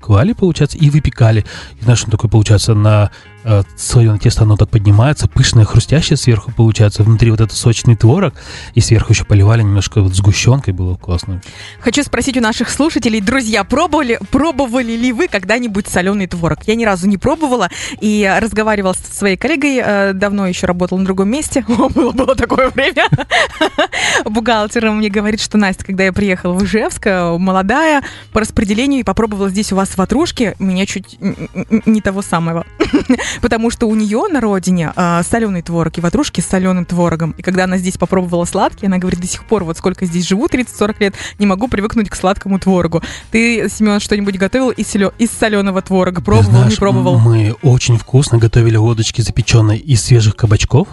клали, 0.00 0.32
получается, 0.32 0.78
и 0.78 0.90
выпекали. 0.90 1.44
И 1.80 1.84
знаешь, 1.84 2.02
он 2.04 2.10
такой, 2.10 2.30
получается, 2.30 2.74
на 2.74 3.10
э, 3.44 3.62
слоеное 3.76 4.18
тесто 4.18 4.42
оно 4.42 4.56
так 4.56 4.68
поднимается, 4.70 5.28
пышное, 5.28 5.64
хрустящее 5.64 6.16
сверху 6.16 6.52
получается, 6.52 7.02
внутри 7.02 7.30
вот 7.30 7.40
этот 7.40 7.56
сочный 7.56 7.96
творог, 7.96 8.34
и 8.74 8.80
сверху 8.80 9.12
еще 9.12 9.24
поливали 9.24 9.62
немножко 9.62 10.00
вот 10.00 10.14
сгущенкой, 10.14 10.74
было 10.74 10.96
классно. 10.96 11.40
Хочу 11.80 12.02
спросить 12.02 12.36
у 12.36 12.40
наших 12.40 12.70
слушателей, 12.70 13.20
друзья, 13.20 13.64
пробовали, 13.64 14.18
пробовали 14.30 14.92
ли 14.92 15.12
вы 15.12 15.28
когда-нибудь 15.28 15.86
соленый 15.86 16.26
творог? 16.26 16.58
Я 16.66 16.74
ни 16.74 16.84
разу 16.84 17.06
не 17.06 17.18
пробовала 17.18 17.68
и 18.00 18.30
разговаривала 18.40 18.94
с 18.94 19.18
своей 19.18 19.36
коллегой, 19.36 19.80
э, 19.84 20.12
давно 20.14 20.46
еще 20.46 20.66
работала 20.66 20.98
на 20.98 21.04
другом 21.04 21.30
месте, 21.30 21.64
было, 21.68 22.12
было 22.12 22.34
такое 22.34 22.70
время, 22.70 23.08
бухгалтером 24.24 24.98
мне 24.98 25.08
говорит, 25.08 25.40
что 25.40 25.58
Настя, 25.58 25.84
когда 25.84 26.04
я 26.04 26.12
приехала 26.12 26.54
в 26.54 26.64
Ижевск, 26.64 27.06
э, 27.06 27.36
молодая, 27.38 28.02
по 28.32 28.40
распределению, 28.40 29.00
и 29.00 29.04
попробовала 29.04 29.48
здесь 29.48 29.72
у 29.72 29.76
вас 29.76 29.89
с 29.90 29.96
ватрушки 29.96 30.54
меня 30.58 30.86
чуть 30.86 31.18
не 31.20 32.00
того 32.00 32.22
самого. 32.22 32.66
Потому 33.42 33.70
что 33.70 33.86
у 33.86 33.94
нее 33.94 34.26
на 34.30 34.40
родине 34.40 34.92
а, 34.96 35.22
соленый 35.22 35.62
творог 35.62 35.96
и 35.98 36.00
ватрушки 36.00 36.40
с 36.40 36.46
соленым 36.46 36.84
творогом. 36.84 37.34
И 37.36 37.42
когда 37.42 37.64
она 37.64 37.76
здесь 37.76 37.96
попробовала 37.96 38.44
сладкий, 38.44 38.86
она 38.86 38.98
говорит, 38.98 39.20
до 39.20 39.26
сих 39.26 39.44
пор, 39.44 39.64
вот 39.64 39.78
сколько 39.78 40.06
здесь 40.06 40.26
живу, 40.26 40.46
30-40 40.46 40.96
лет, 41.00 41.14
не 41.38 41.46
могу 41.46 41.68
привыкнуть 41.68 42.08
к 42.08 42.14
сладкому 42.14 42.58
творогу. 42.58 43.02
Ты, 43.30 43.68
Семен, 43.68 44.00
что-нибудь 44.00 44.38
готовил 44.38 44.70
из, 44.70 44.94
из 44.94 45.30
соленого 45.30 45.82
творога? 45.82 46.20
Пробовал, 46.20 46.50
знаешь, 46.50 46.72
не 46.72 46.76
пробовал? 46.76 47.18
Мы 47.18 47.54
очень 47.62 47.98
вкусно 47.98 48.38
готовили 48.38 48.76
водочки 48.76 49.20
запеченные 49.20 49.78
из 49.78 50.02
свежих 50.02 50.36
кабачков 50.36 50.88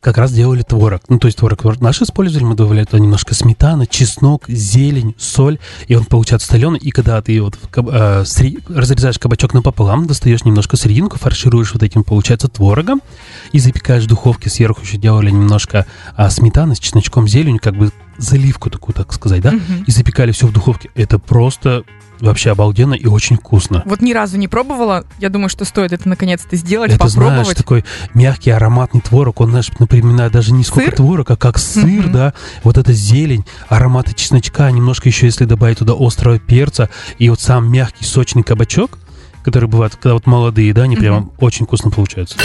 как 0.00 0.18
раз 0.18 0.32
делали 0.32 0.62
творог. 0.62 1.02
Ну, 1.08 1.18
то 1.18 1.26
есть 1.26 1.38
творог 1.38 1.80
наш 1.80 2.00
использовали, 2.02 2.44
мы 2.44 2.54
добавляли 2.54 2.84
туда 2.84 2.98
немножко 2.98 3.34
сметаны, 3.34 3.86
чеснок, 3.86 4.44
зелень, 4.48 5.14
соль, 5.18 5.58
и 5.86 5.94
он 5.94 6.04
получается 6.04 6.48
соленый. 6.48 6.78
И 6.78 6.90
когда 6.90 7.20
ты 7.20 7.40
вот 7.42 7.58
э, 7.76 8.24
сри... 8.24 8.58
разрезаешь 8.68 9.18
кабачок 9.18 9.54
напополам, 9.54 10.06
достаешь 10.06 10.44
немножко 10.44 10.76
серединку, 10.76 11.18
фаршируешь 11.18 11.72
вот 11.72 11.82
этим, 11.82 12.04
получается, 12.04 12.48
творогом, 12.48 13.02
и 13.52 13.58
запекаешь 13.58 14.04
в 14.04 14.08
духовке. 14.08 14.50
Сверху 14.50 14.82
еще 14.82 14.98
делали 14.98 15.30
немножко 15.30 15.86
э, 16.16 16.30
сметаны 16.30 16.74
с 16.74 16.78
чесночком, 16.78 17.26
зеленью, 17.28 17.60
как 17.62 17.76
бы 17.76 17.90
заливку 18.18 18.68
такую, 18.68 18.94
так 18.94 19.12
сказать, 19.12 19.40
да, 19.42 19.52
Мгм. 19.52 19.84
и 19.86 19.90
запекали 19.92 20.32
все 20.32 20.46
в 20.46 20.52
духовке. 20.52 20.90
Это 20.94 21.18
просто 21.18 21.84
вообще 22.20 22.50
обалденно 22.50 22.94
и 22.94 23.06
очень 23.06 23.36
вкусно. 23.36 23.82
Вот 23.86 24.00
ни 24.00 24.12
разу 24.12 24.36
не 24.38 24.48
пробовала. 24.48 25.04
Я 25.18 25.28
думаю, 25.28 25.48
что 25.48 25.64
стоит 25.64 25.92
это 25.92 26.08
наконец-то 26.08 26.56
сделать, 26.56 26.90
Это, 26.92 27.08
знаешь, 27.08 27.28
попробовать. 27.28 27.56
такой 27.56 27.84
мягкий 28.14 28.50
ароматный 28.50 29.00
творог, 29.00 29.40
он, 29.40 29.50
знаешь, 29.50 29.70
напоминает 29.78 30.32
даже 30.32 30.52
не 30.52 30.64
сколько 30.64 30.88
Сыр? 30.90 30.96
творог, 30.96 31.30
а 31.30 31.36
как 31.36 31.58
сыр, 31.58 32.04
Мгм. 32.04 32.12
да, 32.12 32.34
вот 32.64 32.78
эта 32.78 32.92
зелень, 32.92 33.44
ароматы 33.68 34.14
чесночка, 34.14 34.70
немножко 34.70 35.08
еще, 35.08 35.26
если 35.26 35.44
добавить 35.44 35.78
туда 35.78 35.94
острого 35.98 36.38
перца, 36.38 36.88
и 37.18 37.28
вот 37.30 37.40
сам 37.40 37.70
мягкий 37.70 38.04
сочный 38.04 38.42
кабачок, 38.42 38.98
который 39.50 39.68
бывает, 39.68 39.94
когда 39.96 40.14
вот 40.14 40.26
молодые, 40.26 40.72
да, 40.74 40.82
они 40.82 40.96
прям 40.96 41.32
очень 41.38 41.66
вкусно 41.66 41.90
получаются. 41.90 42.36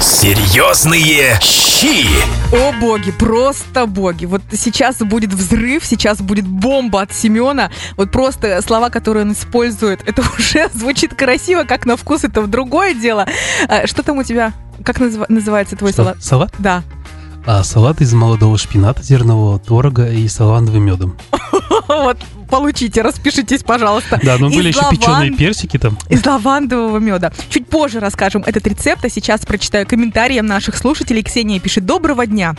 Серьезные 0.00 1.38
щи. 1.40 2.06
О 2.54 2.72
боги, 2.80 3.10
просто 3.10 3.86
боги. 3.86 4.24
Вот 4.26 4.40
сейчас 4.52 4.98
будет 4.98 5.32
взрыв, 5.32 5.84
сейчас 5.84 6.20
будет 6.20 6.46
бомба 6.46 7.02
от 7.02 7.12
Семена. 7.12 7.70
Вот 7.96 8.10
просто 8.10 8.60
слова, 8.62 8.88
которые 8.90 9.24
он 9.24 9.32
использует, 9.32 10.00
это 10.06 10.22
уже 10.38 10.68
звучит 10.74 11.14
красиво, 11.14 11.64
как 11.64 11.86
на 11.86 11.96
вкус, 11.96 12.24
это 12.24 12.40
в 12.42 12.46
другое 12.48 12.94
дело. 12.94 13.26
А, 13.68 13.86
Что 13.86 14.02
там 14.02 14.18
у 14.18 14.22
тебя? 14.22 14.52
Как 14.84 14.98
называ- 15.00 15.26
называется 15.28 15.76
твой 15.76 15.92
Что, 15.92 16.04
салат? 16.04 16.22
Салат? 16.22 16.54
Да. 16.58 16.82
А, 17.44 17.64
салат 17.64 18.00
из 18.00 18.12
молодого 18.12 18.56
шпината, 18.56 19.02
зернового 19.02 19.58
творога 19.58 20.08
и 20.08 20.28
с 20.28 20.38
лавандовым 20.38 20.82
медом. 20.82 21.16
Вот, 21.88 22.18
получите, 22.48 23.02
распишитесь, 23.02 23.62
пожалуйста. 23.62 24.18
Да, 24.22 24.38
но 24.38 24.48
Из 24.48 24.54
были 24.54 24.68
еще 24.68 24.82
печеные 24.90 25.32
персики 25.32 25.78
там. 25.78 25.98
Из 26.08 26.24
лавандового 26.24 26.98
меда. 26.98 27.32
Чуть 27.50 27.66
позже 27.66 28.00
расскажем 28.00 28.42
этот 28.46 28.66
рецепт, 28.66 29.04
а 29.04 29.08
сейчас 29.08 29.44
прочитаю 29.44 29.86
комментарии 29.86 30.40
наших 30.40 30.76
слушателей. 30.76 31.22
Ксения 31.22 31.60
пишет 31.60 31.84
«Доброго 31.84 32.26
дня». 32.26 32.54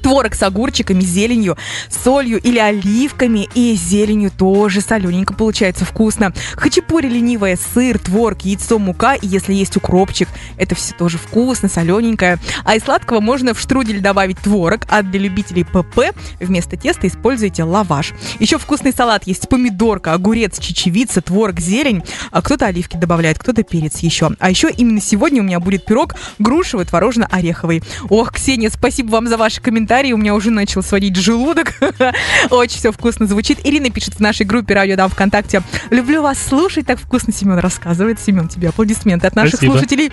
Творог 0.00 0.34
с 0.34 0.42
огурчиками, 0.42 1.00
зеленью, 1.00 1.56
солью 1.90 2.40
или 2.40 2.58
оливками 2.58 3.48
и 3.54 3.74
зеленью 3.74 4.30
тоже 4.30 4.80
солененько 4.80 5.34
получается 5.34 5.84
вкусно. 5.84 6.32
Хачапури 6.54 7.08
ленивая, 7.08 7.58
сыр, 7.74 7.98
творог, 7.98 8.42
яйцо, 8.42 8.78
мука 8.78 9.14
и 9.14 9.26
если 9.26 9.54
есть 9.54 9.76
укропчик, 9.76 10.28
это 10.56 10.74
все 10.74 10.94
тоже 10.94 11.18
вкусно, 11.18 11.68
солененькое. 11.68 12.38
А 12.64 12.74
из 12.74 12.82
сладкого 12.82 13.20
можно 13.20 13.54
в 13.54 13.60
штрудель 13.60 14.00
добавить 14.00 14.38
творог, 14.38 14.82
а 14.88 15.02
для 15.02 15.20
любителей 15.20 15.64
ПП 15.64 16.14
вместо 16.40 16.76
теста 16.76 17.06
используйте 17.06 17.64
лаваш. 17.64 18.12
Еще 18.38 18.58
вкусный 18.58 18.92
салат 18.92 19.26
есть 19.26 19.48
помидорка, 19.48 20.12
огурец, 20.12 20.58
чечевица, 20.58 21.20
творог, 21.20 21.60
зелень. 21.60 22.02
А 22.30 22.42
кто-то 22.42 22.66
оливки 22.66 22.96
добавляет, 22.96 23.38
кто-то 23.38 23.62
перец 23.62 23.98
еще. 23.98 24.30
А 24.38 24.50
еще 24.50 24.70
именно 24.70 25.00
сегодня 25.00 25.42
у 25.42 25.44
меня 25.44 25.60
будет 25.60 25.84
пирог 25.84 26.14
грушевый, 26.38 26.86
творожно-ореховый. 26.86 27.82
Ох, 28.08 28.32
Ксения, 28.32 28.70
спасибо 28.70 29.10
вам 29.10 29.28
за 29.28 29.36
ваши 29.36 29.60
комментарии. 29.60 29.81
У 29.82 30.16
меня 30.16 30.34
уже 30.34 30.50
начал 30.50 30.82
сводить 30.82 31.16
желудок. 31.16 31.74
Очень 32.50 32.78
все 32.78 32.92
вкусно 32.92 33.26
звучит. 33.26 33.58
Ирина 33.64 33.90
пишет 33.90 34.14
в 34.14 34.20
нашей 34.20 34.46
группе 34.46 34.74
Радио 34.74 34.96
Дам 34.96 35.10
ВКонтакте. 35.10 35.62
Люблю 35.90 36.22
вас 36.22 36.38
слушать, 36.38 36.86
так 36.86 36.98
вкусно 36.98 37.32
Семен 37.32 37.58
рассказывает. 37.58 38.20
Семен, 38.20 38.48
тебе 38.48 38.68
аплодисменты 38.68 39.26
от 39.26 39.36
наших 39.36 39.56
Спасибо. 39.56 39.72
слушателей. 39.72 40.12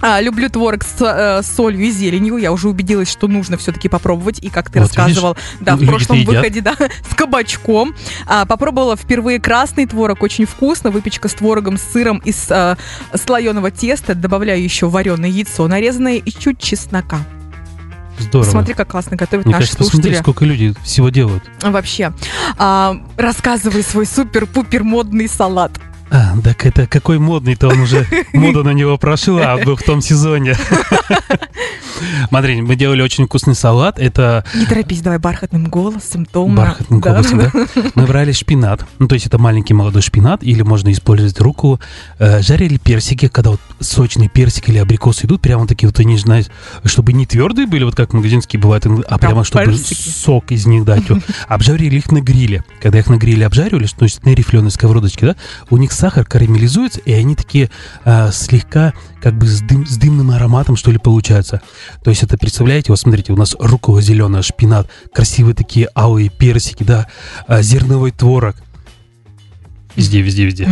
А, 0.00 0.20
люблю 0.20 0.48
творог 0.48 0.84
с 0.84 0.96
э, 1.00 1.42
солью 1.42 1.86
и 1.86 1.90
зеленью. 1.90 2.36
Я 2.36 2.52
уже 2.52 2.68
убедилась, 2.68 3.10
что 3.10 3.26
нужно 3.26 3.56
все-таки 3.56 3.88
попробовать. 3.88 4.38
И 4.38 4.48
как 4.48 4.70
ты 4.70 4.80
Вот 4.80 4.88
рассказывал, 4.88 5.36
да, 5.60 5.76
в 5.76 5.84
прошлом 5.84 6.24
выходе, 6.24 6.60
да, 6.60 6.76
с 7.10 7.14
кабачком. 7.14 7.94
А, 8.26 8.46
попробовала 8.46 8.96
впервые 8.96 9.40
красный 9.40 9.86
творог, 9.86 10.22
очень 10.22 10.46
вкусно. 10.46 10.90
Выпечка 10.90 11.28
с 11.28 11.34
творогом, 11.34 11.78
с 11.78 11.82
сыром 11.82 12.18
из 12.18 12.46
э, 12.48 12.76
слоеного 13.14 13.70
теста. 13.70 14.14
Добавляю 14.14 14.62
еще 14.62 14.88
вареное 14.88 15.30
яйцо 15.30 15.66
нарезанное 15.66 16.16
и 16.16 16.30
чуть 16.30 16.60
чеснока. 16.60 17.18
Здорово. 18.18 18.50
Смотри, 18.50 18.74
как 18.74 18.88
классно 18.88 19.16
готовят 19.16 19.46
Мне 19.46 19.52
наши 19.54 19.66
кажется, 19.66 19.78
посмотри, 19.78 20.02
слушатели. 20.10 20.22
сколько 20.22 20.44
людей 20.44 20.74
всего 20.82 21.08
делают. 21.08 21.44
Вообще. 21.62 22.12
А, 22.56 22.96
рассказывай 23.16 23.82
свой 23.82 24.06
супер-пупер 24.06 24.84
модный 24.84 25.28
салат. 25.28 25.72
А, 26.10 26.34
так 26.42 26.64
это 26.66 26.86
какой 26.86 27.18
модный-то 27.18 27.68
он 27.68 27.80
уже, 27.80 28.06
мода 28.32 28.62
на 28.62 28.70
него 28.70 28.96
прошла 28.98 29.56
был 29.58 29.76
в 29.76 29.82
том 29.82 30.00
сезоне. 30.00 30.56
Смотри, 32.28 32.60
мы 32.62 32.76
делали 32.76 33.02
очень 33.02 33.26
вкусный 33.26 33.54
салат, 33.54 33.98
это 33.98 34.44
Не 34.54 34.66
торопись, 34.66 35.00
давай 35.00 35.18
бархатным 35.18 35.66
голосом, 35.66 36.24
томно. 36.26 36.56
бархатным 36.62 37.00
Да. 37.00 37.10
голосом, 37.12 37.38
да? 37.38 37.52
Мы 37.94 38.06
брали 38.06 38.32
шпинат, 38.32 38.86
ну 38.98 39.08
то 39.08 39.14
есть 39.14 39.26
это 39.26 39.38
маленький 39.38 39.74
молодой 39.74 40.02
шпинат, 40.02 40.42
или 40.44 40.62
можно 40.62 40.92
использовать 40.92 41.40
руку, 41.40 41.80
Э, 42.18 42.40
жарили 42.42 42.78
персики, 42.78 43.28
когда 43.28 43.50
вот 43.50 43.60
сочный 43.80 44.28
персик 44.28 44.68
или 44.68 44.78
абрикосы 44.78 45.26
идут, 45.26 45.40
прямо 45.40 45.66
такие 45.66 45.88
вот 45.88 45.98
они, 46.00 46.16
знаешь, 46.18 46.46
чтобы 46.84 47.12
не 47.12 47.26
твердые 47.26 47.66
были, 47.66 47.84
вот 47.84 47.94
как 47.94 48.12
магазинские 48.12 48.60
бывают, 48.60 48.86
а 48.86 49.18
прямо 49.18 49.44
чтобы 49.44 49.66
персики. 49.66 50.08
сок 50.08 50.50
из 50.52 50.66
них 50.66 50.84
дать. 50.84 51.04
Обжарили 51.48 51.96
их 51.96 52.10
на 52.10 52.20
гриле. 52.20 52.64
Когда 52.80 52.98
их 52.98 53.08
на 53.08 53.16
гриле 53.16 53.46
обжаривали, 53.46 53.86
то 53.86 54.04
есть 54.04 54.24
на 54.24 54.30
рифленой 54.30 54.70
сковородочке, 54.70 55.26
да, 55.26 55.36
у 55.70 55.76
них 55.76 55.92
сахар 55.98 56.24
карамелизуется, 56.24 57.00
и 57.00 57.12
они 57.12 57.34
такие 57.34 57.70
а, 58.04 58.30
слегка 58.30 58.94
как 59.20 59.34
бы 59.36 59.46
с, 59.46 59.60
дым, 59.60 59.86
с 59.86 59.96
дымным 59.96 60.30
ароматом, 60.30 60.76
что 60.76 60.90
ли, 60.90 60.98
получается. 60.98 61.60
То 62.04 62.10
есть 62.10 62.22
это, 62.22 62.38
представляете, 62.38 62.92
вот 62.92 63.00
смотрите, 63.00 63.32
у 63.32 63.36
нас 63.36 63.56
рукола 63.58 64.00
зеленая, 64.00 64.42
шпинат, 64.42 64.88
красивые 65.12 65.54
такие 65.54 65.88
алые 65.96 66.28
персики, 66.28 66.84
да, 66.84 67.08
а, 67.46 67.62
зерновой 67.62 68.12
творог. 68.12 68.56
Везде, 69.96 70.20
везде, 70.20 70.44
везде. 70.44 70.68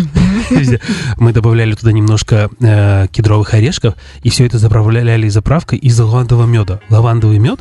Везде. 0.51 0.81
Мы 1.17 1.33
добавляли 1.33 1.75
туда 1.75 1.91
немножко 1.91 2.49
э, 2.61 3.09
кедровых 3.11 3.55
орешков, 3.55 3.95
и 4.23 4.31
все 4.31 4.47
это 4.47 4.59
заправляли 4.59 5.29
заправкой 5.29 5.81
из 5.81 5.99
лавандового 5.99 6.47
меда. 6.47 6.81
Лавандовый 6.91 7.39
мед 7.39 7.59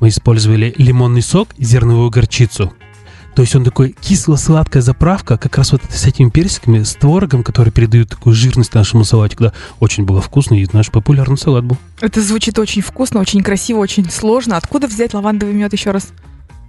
мы 0.00 0.08
использовали 0.08 0.72
лимонный 0.78 1.20
сок 1.20 1.50
зерновую 1.58 2.08
горчицу. 2.08 2.72
То 3.34 3.42
есть 3.42 3.54
он 3.56 3.64
такой 3.64 3.94
кисло-сладкая 4.00 4.82
заправка, 4.82 5.38
как 5.38 5.56
раз 5.56 5.72
вот 5.72 5.82
с 5.88 6.06
этими 6.06 6.28
персиками, 6.28 6.82
с 6.82 6.94
творогом, 6.94 7.42
который 7.42 7.72
передают 7.72 8.10
такую 8.10 8.34
жирность 8.34 8.74
нашему 8.74 9.04
салатику. 9.04 9.44
Да, 9.44 9.52
очень 9.80 10.04
было 10.04 10.20
вкусно, 10.20 10.54
и 10.54 10.66
наш 10.72 10.90
популярный 10.90 11.38
салат 11.38 11.64
был. 11.64 11.78
Это 12.00 12.20
звучит 12.20 12.58
очень 12.58 12.82
вкусно, 12.82 13.20
очень 13.20 13.42
красиво, 13.42 13.78
очень 13.78 14.10
сложно. 14.10 14.56
Откуда 14.56 14.86
взять 14.86 15.14
лавандовый 15.14 15.54
мед 15.54 15.72
еще 15.72 15.92
раз? 15.92 16.08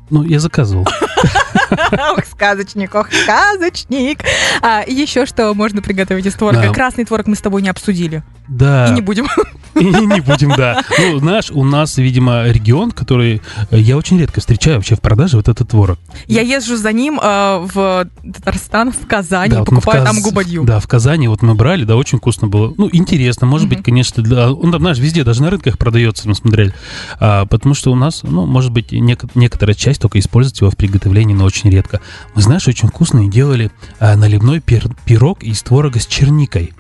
Ну, 0.10 0.24
я 0.24 0.40
заказывал. 0.40 0.88
Ох, 1.92 2.26
сказочник, 2.26 2.94
ох, 2.94 3.08
сказочник. 3.12 4.20
А, 4.62 4.84
еще 4.86 5.26
что 5.26 5.54
можно 5.54 5.82
приготовить 5.82 6.26
из 6.26 6.36
творога? 6.36 6.68
Да. 6.68 6.74
Красный 6.74 7.06
творог 7.06 7.26
мы 7.28 7.36
с 7.36 7.42
тобой 7.42 7.62
не 7.62 7.70
обсудили. 7.70 8.22
Да. 8.48 8.88
И 8.88 8.92
не 8.92 9.02
будем. 9.02 9.28
Не 9.76 10.22
будем, 10.22 10.54
да. 10.56 10.84
Ну, 11.00 11.20
знаешь, 11.20 11.50
у 11.52 11.64
нас, 11.64 11.98
видимо, 11.98 12.46
регион, 12.48 12.92
который 12.92 13.42
э, 13.72 13.80
я 13.80 13.98
очень 13.98 14.20
редко 14.20 14.40
встречаю 14.40 14.78
вообще 14.78 14.96
в 14.96 15.02
продаже, 15.02 15.38
вот 15.38 15.48
этот 15.50 15.70
творог. 15.70 16.00
Я 16.28 16.42
езжу 16.42 16.78
за 16.78 16.92
ним 16.94 17.20
э, 17.22 17.68
в 17.74 18.08
Татарстан, 18.34 18.92
в 18.92 19.08
Казани, 19.08 19.52
Да, 19.52 19.60
вот 19.60 19.68
в 19.68 19.70
покупаю 19.72 20.04
там 20.06 20.22
губадью. 20.22 20.64
Да, 20.64 20.80
в 20.80 20.88
Казани 20.88 21.28
вот 21.28 21.42
мы 21.42 21.56
брали, 21.56 21.84
да, 21.86 21.96
очень 21.96 22.18
вкусно 22.20 22.48
было. 22.48 22.74
Ну, 22.78 22.90
интересно, 22.92 23.48
может 23.48 23.68
быть, 23.68 23.84
конечно, 23.84 24.24
для... 24.24 24.52
он 24.52 24.72
там, 24.72 24.82
знаешь, 24.82 25.00
везде, 25.00 25.24
даже 25.24 25.42
на 25.42 25.50
рынках 25.50 25.78
продается, 25.78 26.28
мы 26.28 26.36
смотрели. 26.36 26.74
А, 27.20 27.46
потому 27.46 27.74
что 27.76 27.92
у 27.92 27.96
нас, 27.96 28.22
ну, 28.24 28.46
может 28.46 28.72
быть, 28.72 28.92
нек- 28.94 29.30
некоторая 29.36 29.76
часть 29.76 30.02
только 30.02 30.20
использует 30.20 30.60
его 30.62 30.70
в 30.72 30.78
приготовлении, 30.78 31.34
но 31.34 31.46
очень 31.46 31.70
редко. 31.70 32.02
Мы, 32.36 32.42
знаешь, 32.42 32.68
очень 32.68 32.88
вкусные 32.88 33.30
делали 33.30 33.72
а, 34.00 34.16
наливной 34.16 34.60
пир- 34.60 34.92
пирог 35.06 35.44
из 35.44 35.62
творога 35.64 36.00
с 36.00 36.06
черникой. 36.06 36.74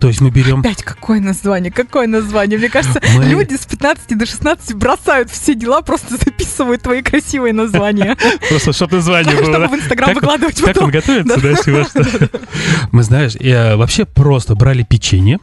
То 0.00 0.08
есть 0.08 0.20
мы 0.20 0.30
берем... 0.30 0.60
Опять 0.60 0.82
какое 0.82 1.20
название, 1.20 1.72
какое 1.72 2.06
название. 2.06 2.58
Мне 2.58 2.68
кажется, 2.68 3.00
Мы- 3.16 3.24
люди 3.24 3.54
с 3.54 3.64
15 3.66 4.18
до 4.18 4.26
16 4.26 4.74
бросают 4.74 5.30
все 5.30 5.54
дела, 5.54 5.80
просто 5.82 6.16
записывают 6.16 6.82
твои 6.82 7.02
красивые 7.02 7.52
названия, 7.52 8.16
Просто, 8.48 8.72
чтобы 8.72 8.96
название 8.96 9.34
было, 9.36 9.44
чтобы 9.44 9.68
в 9.68 9.74
Инстаграм 9.74 10.14
выкладывать 10.14 10.60
Как 10.60 10.76
он 10.82 10.90
готовится, 10.90 11.40
да, 11.40 11.54
всего 11.54 11.84
что. 11.84 12.30
Мы, 12.92 13.02
знаешь, 13.02 13.34
вообще 13.76 14.04
просто 14.04 14.54
брали 14.54 14.82
печенье, 14.82 15.38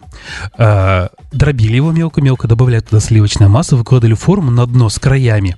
а, 0.57 1.09
дробили 1.31 1.75
его 1.77 1.91
мелко-мелко, 1.91 2.47
добавляли 2.47 2.81
туда 2.81 2.99
сливочное 2.99 3.47
масло, 3.47 3.77
выкладывали 3.77 4.15
форму 4.15 4.51
на 4.51 4.65
дно 4.67 4.89
с 4.89 4.99
краями. 4.99 5.55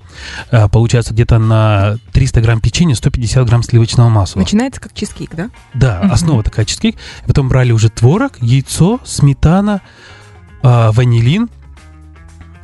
А, 0.51 0.68
получается 0.68 1.13
где-то 1.13 1.39
на 1.39 1.98
300 2.12 2.42
грамм 2.42 2.60
печенья 2.62 2.96
150 2.96 3.46
грамм 3.48 3.63
сливочного 3.63 4.10
масла. 4.10 4.39
Начинается 4.39 4.80
как 4.80 4.94
чизкейк, 4.94 5.36
да? 5.36 5.50
Да, 5.74 6.00
основа 6.01 6.44
такая 6.44 6.65
чизкейк. 6.65 6.96
Потом 7.25 7.50
брали 7.50 7.72
уже 7.72 7.89
творог, 7.89 8.34
яйцо, 8.39 9.00
сметана, 9.03 9.82
а, 10.62 10.92
ванилин 10.92 11.50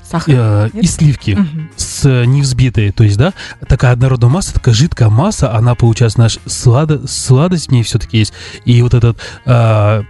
Сахар. 0.10 0.34
э, 0.36 0.70
и 0.74 0.88
сливки 0.88 1.32
Мгм. 1.32 1.70
с 1.76 2.04
э, 2.06 2.26
невзбитой, 2.26 2.92
то 2.92 3.04
есть, 3.04 3.18
да, 3.18 3.34
такая 3.68 3.92
однородная 3.94 4.30
масса, 4.30 4.54
такая 4.54 4.74
жидкая 4.74 5.10
масса, 5.10 5.54
она 5.54 5.76
получается, 5.76 6.20
наш 6.20 6.40
сладо, 6.48 7.06
сладость 7.08 7.68
в 7.68 7.72
ней 7.72 7.84
все-таки 7.84 8.18
есть, 8.20 8.34
и 8.66 8.82
вот 8.82 8.94
этот 8.96 9.20
а, 9.46 10.04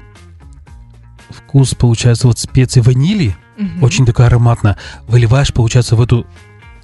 вкус, 1.50 1.74
получается, 1.74 2.28
вот 2.28 2.38
специи 2.38 2.80
ванили, 2.80 3.36
Мгм. 3.58 3.84
очень 3.84 4.06
такая 4.06 4.28
ароматная, 4.28 4.78
выливаешь, 5.08 5.52
получается, 5.52 5.96
в 5.96 6.02
эту 6.02 6.28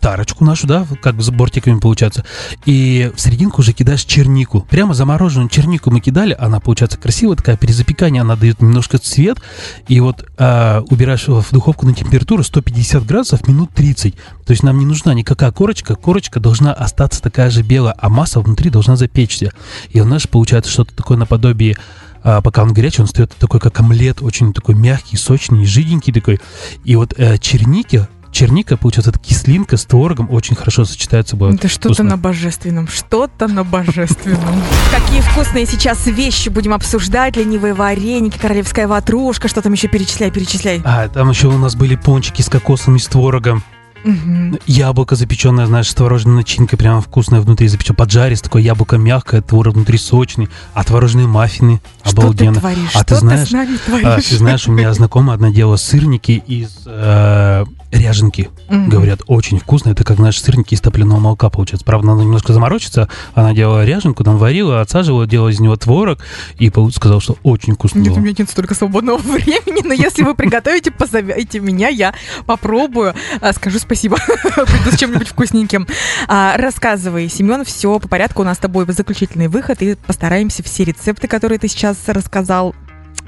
тарочку 0.02 0.44
нашу, 0.44 0.68
да, 0.68 0.86
как 1.02 1.20
с 1.22 1.30
бортиками 1.30 1.80
получается, 1.80 2.26
и 2.66 3.12
в 3.16 3.22
серединку 3.22 3.62
уже 3.62 3.74
кидаешь 3.74 4.04
чернику, 4.04 4.62
прямо 4.62 4.94
замороженную 4.94 5.50
чернику 5.50 5.90
мы 5.90 6.00
кидали, 6.00 6.36
она 6.38 6.60
получается 6.60 6.98
красивая 6.98 7.36
такая, 7.36 7.58
при 7.58 7.72
запекании 7.72 8.20
она 8.22 8.36
дает 8.36 8.62
немножко 8.62 8.98
цвет, 8.98 9.40
и 9.88 10.00
вот 10.00 10.26
а, 10.38 10.84
убираешь 10.90 11.28
в 11.28 11.52
духовку 11.52 11.86
на 11.88 11.94
температуру 11.94 12.44
150 12.44 13.06
градусов 13.06 13.48
минут 13.48 13.72
30, 13.74 14.16
то 14.46 14.52
есть 14.52 14.64
нам 14.64 14.78
не 14.80 14.86
нужна 14.86 15.14
никакая 15.14 15.52
корочка, 15.52 15.96
корочка 15.96 16.40
должна 16.40 16.74
остаться 16.74 17.22
такая 17.22 17.50
же 17.50 17.64
белая, 17.64 17.96
а 17.98 18.10
масса 18.10 18.40
внутри 18.42 18.70
должна 18.70 18.96
запечься, 18.98 19.52
и 19.90 20.02
у 20.02 20.06
нас 20.06 20.28
получается 20.28 20.72
что-то 20.72 20.96
такое 20.96 21.18
наподобие 21.18 21.78
а, 22.26 22.42
пока 22.42 22.64
он 22.64 22.74
горячий, 22.74 23.02
он 23.02 23.08
встает 23.08 23.32
такой, 23.38 23.60
как 23.60 23.80
омлет, 23.80 24.24
очень 24.24 24.52
такой 24.52 24.74
мягкий, 24.74 25.16
сочный, 25.16 25.64
жиденький 25.64 26.12
такой. 26.12 26.42
И 26.84 26.96
вот 26.96 27.14
э, 27.18 27.38
черники, 27.38 28.08
черника, 28.32 28.78
получается, 28.78 29.12
эта 29.12 29.20
кислинка 29.20 29.78
с 29.78 29.86
творогом 29.86 30.32
очень 30.32 30.56
хорошо 30.56 30.86
сочетается 30.86 31.32
собой. 31.32 31.54
Это 31.54 31.68
что-то 31.68 32.02
на 32.02 32.18
божественном, 32.18 32.88
что-то 32.88 33.48
на 33.48 33.64
божественном. 33.64 34.60
Какие 34.92 35.22
вкусные 35.22 35.68
сейчас 35.68 36.08
вещи 36.08 36.50
будем 36.50 36.74
обсуждать. 36.74 37.38
Ленивые 37.38 37.76
вареники, 37.76 38.40
королевская 38.40 38.88
ватрушка, 38.88 39.48
что 39.48 39.62
там 39.62 39.74
еще 39.74 39.88
перечисляй, 39.88 40.32
перечисляй. 40.32 40.82
А, 40.84 41.08
там 41.08 41.30
еще 41.30 41.48
у 41.48 41.58
нас 41.60 41.76
были 41.76 41.96
пончики 41.96 42.42
с 42.42 42.50
кокосом 42.50 42.96
и 42.96 43.00
с 43.00 43.06
творогом. 43.06 43.64
Мгм. 44.06 44.60
Яблоко 44.68 45.16
запеченное, 45.16 45.66
знаешь, 45.66 45.90
с 45.90 45.94
творожной 45.96 46.36
начинкой, 46.36 46.78
прямо 46.78 47.02
вкусное 47.02 47.42
внутри 47.42 47.68
запечено. 47.68 47.96
Поджарис, 47.96 48.42
такое 48.42 48.62
яблоко 48.62 48.98
мягкое, 48.98 49.42
творог 49.42 49.74
внутри 49.76 49.98
сочный. 49.98 50.48
А 50.74 50.84
творожные 50.84 51.26
маффины 51.28 51.82
Что 52.04 52.12
ты 52.16 52.22
обалденно. 52.22 52.60
творишь? 52.60 52.92
А 52.94 53.04
ты 53.04 53.16
что 53.16 53.20
знаешь, 53.22 53.50
с 53.50 53.52
нами 53.52 53.76
А, 53.76 53.90
творишь? 54.02 54.26
ты 54.26 54.38
знаешь, 54.38 54.68
у 54.68 54.72
меня 54.72 54.94
знакомая 54.94 55.36
одна 55.36 55.50
делала 55.50 55.78
сырники 55.78 56.32
из 56.46 56.84
э, 56.86 57.66
ряженки. 57.98 58.50
Мгм. 58.70 58.90
Говорят, 58.90 59.22
очень 59.28 59.60
вкусно. 59.60 59.90
Это 59.90 60.04
как, 60.04 60.18
знаешь, 60.18 60.42
сырники 60.42 60.74
из 60.74 60.82
топленого 60.82 61.20
молока 61.20 61.50
получается. 61.50 61.86
Правда, 61.86 62.08
надо 62.08 62.22
немножко 62.22 62.54
заморочиться. 62.54 63.10
Она 63.34 63.54
делала 63.54 63.86
ряженку, 63.86 64.24
там 64.24 64.38
варила, 64.38 64.82
отсаживала, 64.82 65.28
делала 65.28 65.50
из 65.50 65.60
него 65.60 65.76
творог. 65.76 66.20
И 66.58 66.72
сказала, 66.94 67.22
что 67.22 67.38
очень 67.44 67.74
вкусно 67.74 68.00
Нет, 68.00 68.12
у 68.12 68.16
было. 68.16 68.24
меня 68.24 68.36
нет 68.40 68.50
столько 68.50 68.74
свободного 68.76 69.18
времени, 69.22 69.86
но 69.86 69.94
если 69.94 70.24
вы 70.24 70.36
приготовите, 70.36 70.92
позовите 70.92 71.60
меня, 71.60 71.90
я 71.90 72.14
попробую, 72.46 73.14
а, 73.42 73.54
скажу 73.54 73.80
спасибо, 73.80 74.18
приду 74.56 74.92
с 74.92 75.00
чем-нибудь 75.00 75.28
вкусненьким. 75.28 75.88
А, 76.28 76.58
рассказывай, 76.58 77.30
Семен, 77.30 77.64
все 77.66 78.00
по 78.00 78.08
порядку, 78.08 78.42
у 78.42 78.46
нас 78.46 78.58
с 78.58 78.60
тобой 78.60 78.86
заключительный 78.88 79.48
выход, 79.48 79.82
и 79.82 79.96
постараемся 79.96 80.64
все 80.64 80.84
рецепты, 80.84 81.28
которые 81.28 81.60
ты 81.60 81.68
сейчас 81.68 81.98
рассказал, 82.08 82.76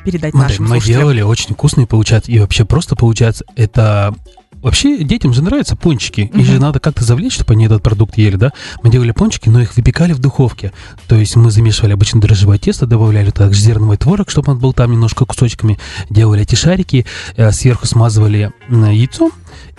передать 0.03 0.31
Смотри, 0.31 0.49
нашим 0.49 0.63
мы 0.65 0.69
слушателям. 0.69 0.99
делали 1.01 1.21
очень 1.21 1.53
вкусные 1.53 1.87
получается. 1.87 2.31
И 2.31 2.39
вообще 2.39 2.65
просто 2.65 2.95
получается, 2.95 3.43
это... 3.55 4.13
Вообще 4.61 5.03
детям 5.03 5.33
же 5.33 5.43
нравятся 5.43 5.75
пончики. 5.75 6.31
Их 6.33 6.45
же 6.45 6.59
надо 6.59 6.79
как-то 6.79 7.03
завлечь, 7.03 7.33
чтобы 7.33 7.53
они 7.53 7.65
этот 7.65 7.83
продукт 7.83 8.17
ели, 8.17 8.35
да? 8.35 8.53
Мы 8.83 8.89
делали 8.89 9.11
пончики, 9.11 9.49
но 9.49 9.61
их 9.61 9.75
выпекали 9.75 10.13
в 10.13 10.19
духовке. 10.19 10.73
То 11.07 11.15
есть 11.15 11.35
мы 11.35 11.51
замешивали 11.51 11.93
обычно 11.93 12.19
дрожжевое 12.19 12.57
тесто, 12.57 12.85
добавляли 12.85 13.31
также 13.31 13.61
зерновой 13.61 13.97
творог, 13.97 14.29
чтобы 14.29 14.51
он 14.51 14.59
был 14.59 14.73
там 14.73 14.91
немножко 14.91 15.25
кусочками. 15.25 15.79
Делали 16.09 16.41
эти 16.41 16.55
шарики, 16.55 17.05
э, 17.35 17.51
сверху 17.51 17.85
смазывали 17.85 18.51
яйцом 18.69 19.31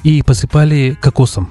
и 0.05 0.23
посыпали 0.23 0.97
кокосом. 1.01 1.51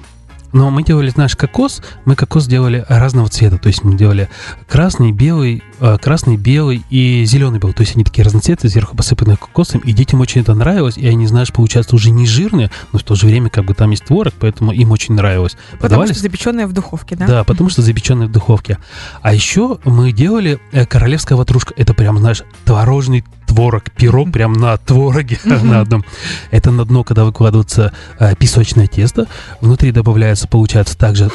Но 0.52 0.70
мы 0.70 0.82
делали 0.82 1.12
наш 1.16 1.36
кокос, 1.36 1.82
мы 2.04 2.14
кокос 2.14 2.46
делали 2.46 2.84
разного 2.88 3.28
цвета. 3.28 3.58
То 3.58 3.68
есть 3.68 3.84
мы 3.84 3.96
делали 3.96 4.28
красный, 4.68 5.12
белый, 5.12 5.62
э, 5.80 5.98
красный, 6.00 6.36
белый 6.36 6.84
и 6.90 7.24
зеленый 7.24 7.58
был. 7.58 7.72
То 7.72 7.82
есть 7.82 7.94
они 7.94 8.04
такие 8.04 8.24
разноцветные, 8.24 8.70
сверху 8.70 8.96
посыпанные 8.96 9.36
кокосом. 9.36 9.80
И 9.80 9.92
детям 9.92 10.20
очень 10.20 10.40
это 10.40 10.54
нравилось. 10.54 10.96
И 10.96 11.06
они, 11.06 11.26
знаешь, 11.26 11.52
получается 11.52 11.94
уже 11.94 12.10
не 12.10 12.26
жирные, 12.26 12.70
но 12.92 12.98
в 12.98 13.02
то 13.02 13.14
же 13.14 13.26
время 13.26 13.50
как 13.50 13.64
бы 13.64 13.74
там 13.74 13.90
есть 13.90 14.04
творог, 14.04 14.34
поэтому 14.38 14.72
им 14.72 14.90
очень 14.90 15.14
нравилось. 15.14 15.56
Потому 15.72 15.82
Подавали 15.82 16.12
что 16.12 16.22
запеченное 16.22 16.66
в 16.66 16.72
духовке, 16.72 17.16
да? 17.16 17.26
да, 17.26 17.44
потому 17.44 17.70
что 17.70 17.82
запеченные 17.82 18.28
в 18.28 18.32
духовке. 18.32 18.78
А 19.22 19.34
еще 19.34 19.78
мы 19.84 20.12
делали 20.12 20.60
э, 20.72 20.86
королевская 20.86 21.36
ватрушка. 21.36 21.74
Это 21.76 21.94
прям, 21.94 22.18
знаешь, 22.18 22.42
творожный 22.64 23.24
творог, 23.48 23.90
пирог 23.90 24.30
прям 24.30 24.52
на 24.52 24.76
твороге 24.76 25.38
на 25.44 25.80
одном. 25.80 26.04
Это 26.50 26.70
на 26.70 26.84
дно, 26.84 27.02
когда 27.02 27.24
выкладывается 27.24 27.92
э, 28.20 28.36
песочное 28.36 28.86
тесто. 28.86 29.26
Внутри 29.60 29.90
добавляется, 29.90 30.46
получается, 30.46 30.96
также 30.96 31.30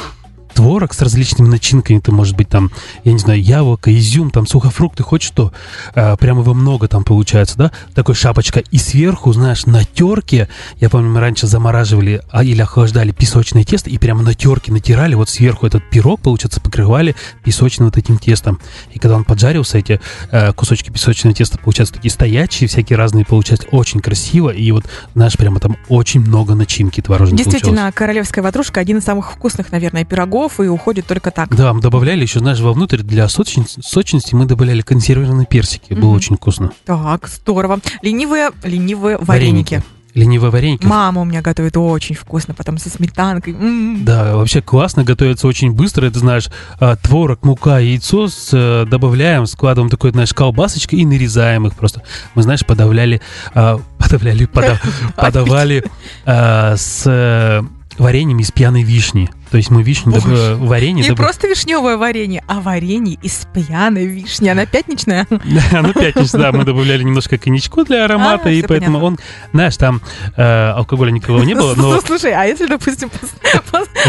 творог 0.53 0.93
с 0.93 1.01
различными 1.01 1.47
начинками. 1.47 1.97
Это 1.97 2.11
может 2.11 2.35
быть 2.35 2.49
там, 2.49 2.71
я 3.03 3.13
не 3.13 3.19
знаю, 3.19 3.41
яблоко, 3.41 3.93
изюм, 3.97 4.31
там 4.31 4.47
сухофрукты, 4.47 5.03
хоть 5.03 5.23
что. 5.23 5.51
Э, 5.95 6.15
прямо 6.17 6.41
его 6.41 6.53
много 6.53 6.87
там 6.87 7.03
получается, 7.03 7.57
да? 7.57 7.71
Такой 7.93 8.15
шапочка. 8.15 8.59
И 8.59 8.77
сверху, 8.77 9.33
знаешь, 9.33 9.65
на 9.65 9.83
терке, 9.85 10.49
я 10.79 10.89
помню, 10.89 11.09
мы 11.09 11.19
раньше 11.19 11.47
замораживали 11.47 12.21
а, 12.31 12.43
или 12.43 12.61
охлаждали 12.61 13.11
песочное 13.11 13.63
тесто 13.63 13.89
и 13.89 13.97
прямо 13.97 14.21
на 14.21 14.33
терке 14.33 14.71
натирали 14.71 15.15
вот 15.15 15.29
сверху 15.29 15.65
этот 15.65 15.89
пирог, 15.89 16.21
получается, 16.21 16.61
покрывали 16.61 17.15
песочным 17.43 17.87
вот 17.87 17.97
этим 17.97 18.17
тестом. 18.17 18.59
И 18.91 18.99
когда 18.99 19.15
он 19.15 19.23
поджарился, 19.23 19.77
эти 19.77 19.99
э, 20.31 20.53
кусочки 20.53 20.89
песочного 20.89 21.35
теста, 21.35 21.57
получаются 21.57 21.95
такие 21.95 22.11
стоячие, 22.11 22.67
всякие 22.67 22.97
разные, 22.97 23.25
получаются 23.25 23.67
очень 23.69 24.01
красиво. 24.01 24.49
И 24.49 24.71
вот, 24.71 24.85
знаешь, 25.15 25.37
прямо 25.37 25.59
там 25.59 25.77
очень 25.89 26.19
много 26.19 26.55
начинки 26.55 27.01
творожной 27.01 27.37
Действительно, 27.37 27.91
королевская 27.91 28.43
ватрушка 28.43 28.79
один 28.79 28.97
из 28.97 29.03
самых 29.03 29.31
вкусных, 29.31 29.71
наверное, 29.71 30.05
пирогов, 30.05 30.42
и 30.59 30.67
уходит 30.67 31.05
только 31.07 31.31
так. 31.31 31.55
Да, 31.55 31.73
мы 31.73 31.81
добавляли 31.81 32.21
еще, 32.21 32.39
знаешь, 32.39 32.59
вовнутрь 32.59 33.01
для 33.01 33.27
сочности, 33.29 33.81
сочности 33.83 34.35
мы 34.35 34.45
добавляли 34.45 34.81
консервированные 34.81 35.45
персики. 35.47 35.93
Было 35.93 36.09
Мгм. 36.09 36.15
очень 36.17 36.35
вкусно. 36.37 36.71
Так, 36.85 37.27
здорово. 37.27 37.79
Ленивые, 38.01 38.49
ленивые 38.63 39.17
вареники. 39.19 39.81
Ленивые 40.13 40.51
вареники. 40.51 40.85
Мама 40.85 41.21
у 41.21 41.25
меня 41.25 41.41
готовит 41.41 41.75
очень 41.75 42.13
вкусно, 42.15 42.53
потом 42.53 42.77
со 42.77 42.87
сметанкой. 42.91 43.53
М. 43.53 44.05
Да, 44.05 44.35
вообще 44.35 44.61
классно, 44.61 45.03
готовится 45.03 45.47
очень 45.47 45.71
быстро. 45.71 46.05
Это, 46.05 46.19
знаешь, 46.19 46.49
а, 46.79 46.95
творог, 46.97 47.43
мука, 47.43 47.79
яйцо 47.79 48.27
с, 48.27 48.49
э, 48.53 48.85
добавляем, 48.87 49.47
складываем 49.47 49.89
такой, 49.89 50.11
знаешь, 50.11 50.31
колбасочкой 50.31 50.99
и 50.99 51.05
нарезаем 51.07 51.65
их 51.65 51.73
просто. 51.73 52.03
Мы, 52.35 52.43
знаешь, 52.43 52.63
подавляли, 52.63 53.21
а, 53.55 53.79
подавляли, 53.97 54.45
пода- 54.45 54.79
подавали 55.15 55.83
а, 56.27 56.75
с 56.77 57.03
э, 57.07 57.63
вареньем 57.97 58.39
из 58.39 58.51
пьяной 58.51 58.83
вишни. 58.83 59.29
То 59.51 59.57
есть 59.57 59.69
мы 59.69 59.83
вишню, 59.83 60.13
доб- 60.13 60.21
Боже. 60.27 60.35
э, 60.35 60.55
варенье... 60.55 61.03
Не 61.03 61.09
доб- 61.11 61.15
просто 61.15 61.47
вишневое 61.47 61.95
варенье, 61.97 62.43
а 62.47 62.59
варенье 62.59 63.17
из 63.21 63.45
пьяной 63.53 64.07
вишни. 64.07 64.47
Она 64.49 64.65
пятничная? 64.65 65.27
Ну, 65.29 65.93
пятница, 65.93 66.37
да, 66.39 66.51
мы 66.51 66.63
добавляли 66.65 67.03
немножко 67.03 67.37
коньячку 67.37 67.83
для 67.83 68.05
аромата, 68.05 68.49
А, 68.49 68.51
и 68.51 68.59
всё 68.59 68.67
поэтому 68.67 68.99
он, 68.99 69.19
знаешь, 69.53 69.77
там 69.77 70.01
э, 70.35 70.69
алкоголя 70.71 71.11
никакого 71.11 71.43
не 71.43 71.53
было, 71.53 71.75
но 71.75 71.99
Слушай, 72.01 72.33
а 72.33 72.45
если, 72.45 72.65
допустим, 72.67 73.09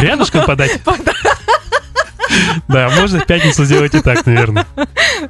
рядышком 0.00 0.44
подать, 0.46 0.80
пода- 0.82 1.12
да, 2.68 2.90
можно 2.98 3.20
в 3.20 3.26
пятницу 3.26 3.64
сделать 3.64 3.94
и 3.94 4.00
так, 4.00 4.24
наверное. 4.26 4.66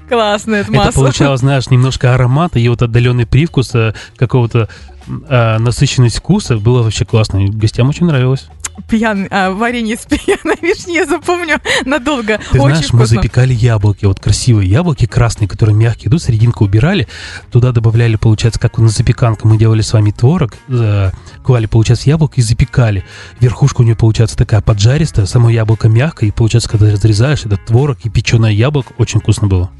классно, 0.08 0.54
это 0.54 0.70
Это 0.70 0.76
масло. 0.78 1.00
получалось, 1.00 1.40
знаешь, 1.40 1.68
немножко 1.68 2.14
аромата 2.14 2.58
и 2.58 2.68
вот 2.68 2.82
отдаленный 2.82 3.26
привкус 3.26 3.74
э, 3.74 3.94
какого-то 4.16 4.68
э, 5.06 5.58
насыщенность 5.58 6.18
вкуса. 6.18 6.56
Было 6.56 6.82
вообще 6.82 7.04
классно. 7.04 7.44
И 7.44 7.48
гостям 7.48 7.88
очень 7.88 8.06
нравилось. 8.06 8.48
Пьян, 8.88 9.28
а, 9.30 9.52
варенье 9.52 9.94
из 9.94 10.00
пьяной 10.00 10.56
вишни, 10.60 10.94
я 10.94 11.06
запомню 11.06 11.60
надолго. 11.84 12.40
Ты 12.50 12.58
Очень 12.60 12.74
знаешь, 12.74 12.92
мы 12.92 12.98
вкусно. 13.00 13.16
запекали 13.16 13.54
яблоки, 13.54 14.04
вот 14.04 14.18
красивые 14.18 14.68
яблоки 14.68 15.06
красные, 15.06 15.46
которые 15.46 15.76
мягкие 15.76 16.08
идут, 16.08 16.22
серединку 16.22 16.64
убирали, 16.64 17.06
туда 17.52 17.70
добавляли, 17.70 18.16
получается, 18.16 18.58
как 18.58 18.78
на 18.78 18.88
запеканку 18.88 19.46
мы 19.46 19.58
делали 19.58 19.80
с 19.80 19.92
вами 19.92 20.10
творог, 20.10 20.54
клали, 21.44 21.66
получается, 21.66 22.10
яблоко 22.10 22.34
и 22.36 22.42
запекали. 22.42 23.04
Верхушка 23.38 23.82
у 23.82 23.84
нее, 23.84 23.94
получается, 23.94 24.36
такая 24.36 24.60
поджаристая, 24.60 25.26
само 25.26 25.50
яблоко 25.50 25.88
мягкое, 25.88 26.26
и, 26.26 26.32
получается, 26.32 26.68
когда 26.68 26.90
разрезаешь 26.90 27.44
этот 27.44 27.64
творог 27.64 27.98
и 28.02 28.10
печеное 28.10 28.50
яблоко, 28.50 28.92
очень 28.98 29.20
вкусно 29.20 29.46
было. 29.46 29.70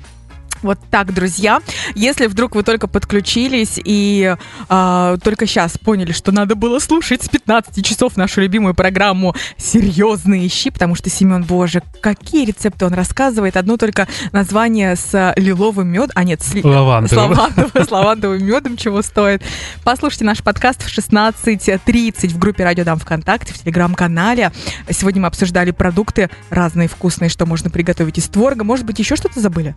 Вот 0.64 0.78
так, 0.90 1.12
друзья. 1.12 1.60
Если 1.94 2.26
вдруг 2.26 2.54
вы 2.54 2.62
только 2.62 2.88
подключились 2.88 3.78
и 3.84 4.34
э, 4.70 5.16
только 5.22 5.46
сейчас 5.46 5.76
поняли, 5.76 6.12
что 6.12 6.32
надо 6.32 6.54
было 6.54 6.78
слушать 6.78 7.22
с 7.22 7.28
15 7.28 7.84
часов 7.84 8.16
нашу 8.16 8.40
любимую 8.40 8.74
программу 8.74 9.34
«Серьезные 9.58 10.48
щи», 10.48 10.70
потому 10.70 10.94
что 10.94 11.10
Семен, 11.10 11.42
боже, 11.42 11.82
какие 12.00 12.46
рецепты 12.46 12.86
он 12.86 12.94
рассказывает. 12.94 13.58
Одно 13.58 13.76
только 13.76 14.08
название 14.32 14.96
с 14.96 15.34
лиловым 15.36 15.88
медом, 15.88 16.12
а 16.14 16.24
нет, 16.24 16.40
с, 16.42 16.54
лавандовым. 16.64 17.08
с, 17.08 17.12
лавандовым, 17.12 17.84
с 17.84 17.90
лавандовым 17.90 18.42
медом 18.42 18.76
чего 18.78 19.02
стоит. 19.02 19.42
Послушайте 19.84 20.24
наш 20.24 20.42
подкаст 20.42 20.82
в 20.82 20.88
16.30 20.88 22.28
в 22.28 22.38
группе 22.38 22.64
«Радио 22.64 22.84
Дам 22.84 22.98
ВКонтакте», 22.98 23.52
в 23.52 23.58
Телеграм-канале. 23.58 24.50
Сегодня 24.88 25.20
мы 25.20 25.28
обсуждали 25.28 25.72
продукты 25.72 26.30
разные 26.48 26.88
вкусные, 26.88 27.28
что 27.28 27.44
можно 27.44 27.68
приготовить 27.68 28.16
из 28.16 28.28
творога. 28.28 28.64
Может 28.64 28.86
быть, 28.86 28.98
еще 28.98 29.14
что-то 29.14 29.40
забыли? 29.40 29.74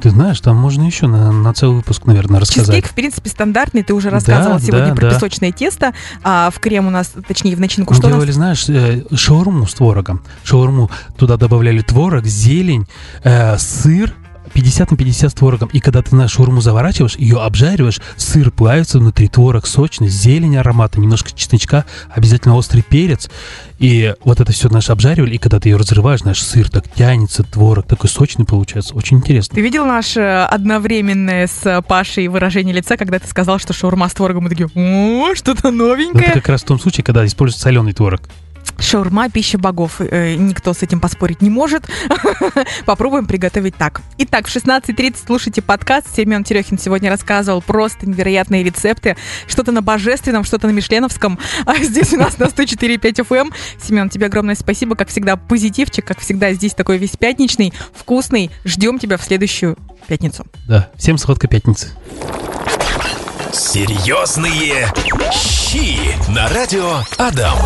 Ты 0.00 0.10
знаешь, 0.10 0.40
там 0.40 0.56
можно 0.56 0.82
еще 0.82 1.06
на, 1.06 1.32
на 1.32 1.52
целый 1.54 1.76
выпуск, 1.76 2.04
наверное, 2.06 2.40
рассказать. 2.40 2.66
Чизкейк, 2.66 2.86
в 2.90 2.94
принципе, 2.94 3.30
стандартный. 3.30 3.82
Ты 3.82 3.94
уже 3.94 4.10
рассказывал 4.10 4.58
Да, 4.58 4.64
сегодня 4.64 4.88
да, 4.88 4.94
про 4.94 5.08
да. 5.08 5.14
песочное 5.14 5.52
тесто. 5.52 5.92
А 6.22 6.50
в 6.50 6.58
крем 6.60 6.86
у 6.86 6.90
нас, 6.90 7.12
точнее, 7.26 7.56
в 7.56 7.60
начинку 7.60 7.94
Мы 7.94 7.98
что 7.98 8.08
у 8.08 8.10
делали, 8.10 8.26
нас? 8.26 8.34
знаешь, 8.34 8.68
э, 8.68 9.04
шаурму 9.14 9.66
с 9.66 9.74
творогом. 9.74 10.22
Шаурму 10.44 10.90
туда 11.16 11.36
добавляли 11.36 11.80
творог, 11.80 12.24
зелень, 12.26 12.86
э, 13.22 13.56
сыр. 13.58 14.14
50 14.52 14.90
на 14.90 14.96
50 14.96 15.30
с 15.30 15.34
творогом. 15.34 15.68
И 15.72 15.80
когда 15.80 16.02
ты 16.02 16.14
на 16.14 16.28
шаурму 16.28 16.60
заворачиваешь, 16.60 17.16
ее 17.16 17.40
обжариваешь, 17.40 18.00
сыр 18.16 18.50
плавится 18.50 18.98
внутри, 18.98 19.28
творог 19.28 19.66
сочный, 19.66 20.08
зелень 20.08 20.56
аромата, 20.56 21.00
немножко 21.00 21.32
чесночка, 21.32 21.84
обязательно 22.10 22.56
острый 22.56 22.82
перец. 22.82 23.28
И 23.78 24.14
вот 24.24 24.40
это 24.40 24.52
все, 24.52 24.68
знаешь, 24.68 24.90
обжаривали, 24.90 25.34
и 25.34 25.38
когда 25.38 25.58
ты 25.60 25.68
ее 25.68 25.76
разрываешь, 25.76 26.20
знаешь, 26.20 26.42
сыр 26.42 26.68
так 26.70 26.84
тянется, 26.92 27.42
творог 27.42 27.86
такой 27.86 28.08
сочный 28.08 28.44
получается. 28.44 28.94
Очень 28.94 29.18
интересно. 29.18 29.54
Ты 29.54 29.60
видел 29.60 29.86
наше 29.86 30.20
одновременное 30.20 31.46
с 31.46 31.82
Пашей 31.86 32.28
выражение 32.28 32.74
лица, 32.74 32.96
когда 32.96 33.18
ты 33.18 33.26
сказал, 33.26 33.58
что 33.58 33.72
шаурма 33.72 34.08
с 34.08 34.14
творогом? 34.14 34.44
Мы 34.44 34.50
такие, 34.50 34.68
о, 34.74 35.34
что-то 35.34 35.70
Но 35.70 35.70
это 35.70 35.70
новенькое. 35.72 36.32
как 36.32 36.48
раз 36.48 36.62
в 36.62 36.66
том 36.66 36.78
случае, 36.78 37.04
когда 37.04 37.24
используется 37.26 37.62
соленый 37.64 37.92
творог. 37.92 38.22
Шаурма– 38.84 39.28
пища 39.30 39.58
богов. 39.58 40.00
Э, 40.00 40.34
Никто 40.34 40.74
с 40.74 40.82
этим 40.82 41.00
поспорить 41.00 41.40
не 41.40 41.50
может. 41.50 41.84
Попробуем 42.86 43.26
приготовить 43.26 43.76
так. 43.76 44.02
Итак, 44.18 44.46
в 44.46 44.54
16.30 44.54 45.16
слушайте 45.26 45.62
подкаст. 45.62 46.14
Семен 46.14 46.44
Терехин 46.44 46.78
сегодня 46.78 47.10
рассказывал 47.10 47.62
просто 47.62 48.06
невероятные 48.08 48.62
рецепты. 48.62 49.16
Что-то 49.46 49.72
на 49.72 49.80
божественном, 49.82 50.44
что-то 50.44 50.66
на 50.66 50.72
мишленовском. 50.72 51.38
А 51.66 51.76
здесь 51.78 52.12
у 52.12 52.18
нас 52.18 52.38
на 52.38 52.44
104.5 52.44 53.26
FM. 53.26 53.52
Семен, 53.82 54.10
тебе 54.10 54.26
огромное 54.26 54.54
спасибо. 54.54 54.96
Как 54.96 55.08
всегда, 55.08 55.36
позитивчик. 55.36 56.04
Как 56.04 56.20
всегда, 56.20 56.52
здесь 56.52 56.74
такой 56.74 56.98
весь 56.98 57.16
пятничный, 57.16 57.72
вкусный. 57.94 58.50
Ждем 58.64 58.98
тебя 58.98 59.16
в 59.16 59.22
следующую 59.24 59.78
пятницу. 60.06 60.44
Да, 60.68 60.90
всем 60.96 61.16
сладкой 61.16 61.48
пятницы. 61.48 61.88
Серьезные 63.52 64.92
щи 65.32 65.96
на 66.30 66.48
радио 66.48 67.00
Адам. 67.16 67.58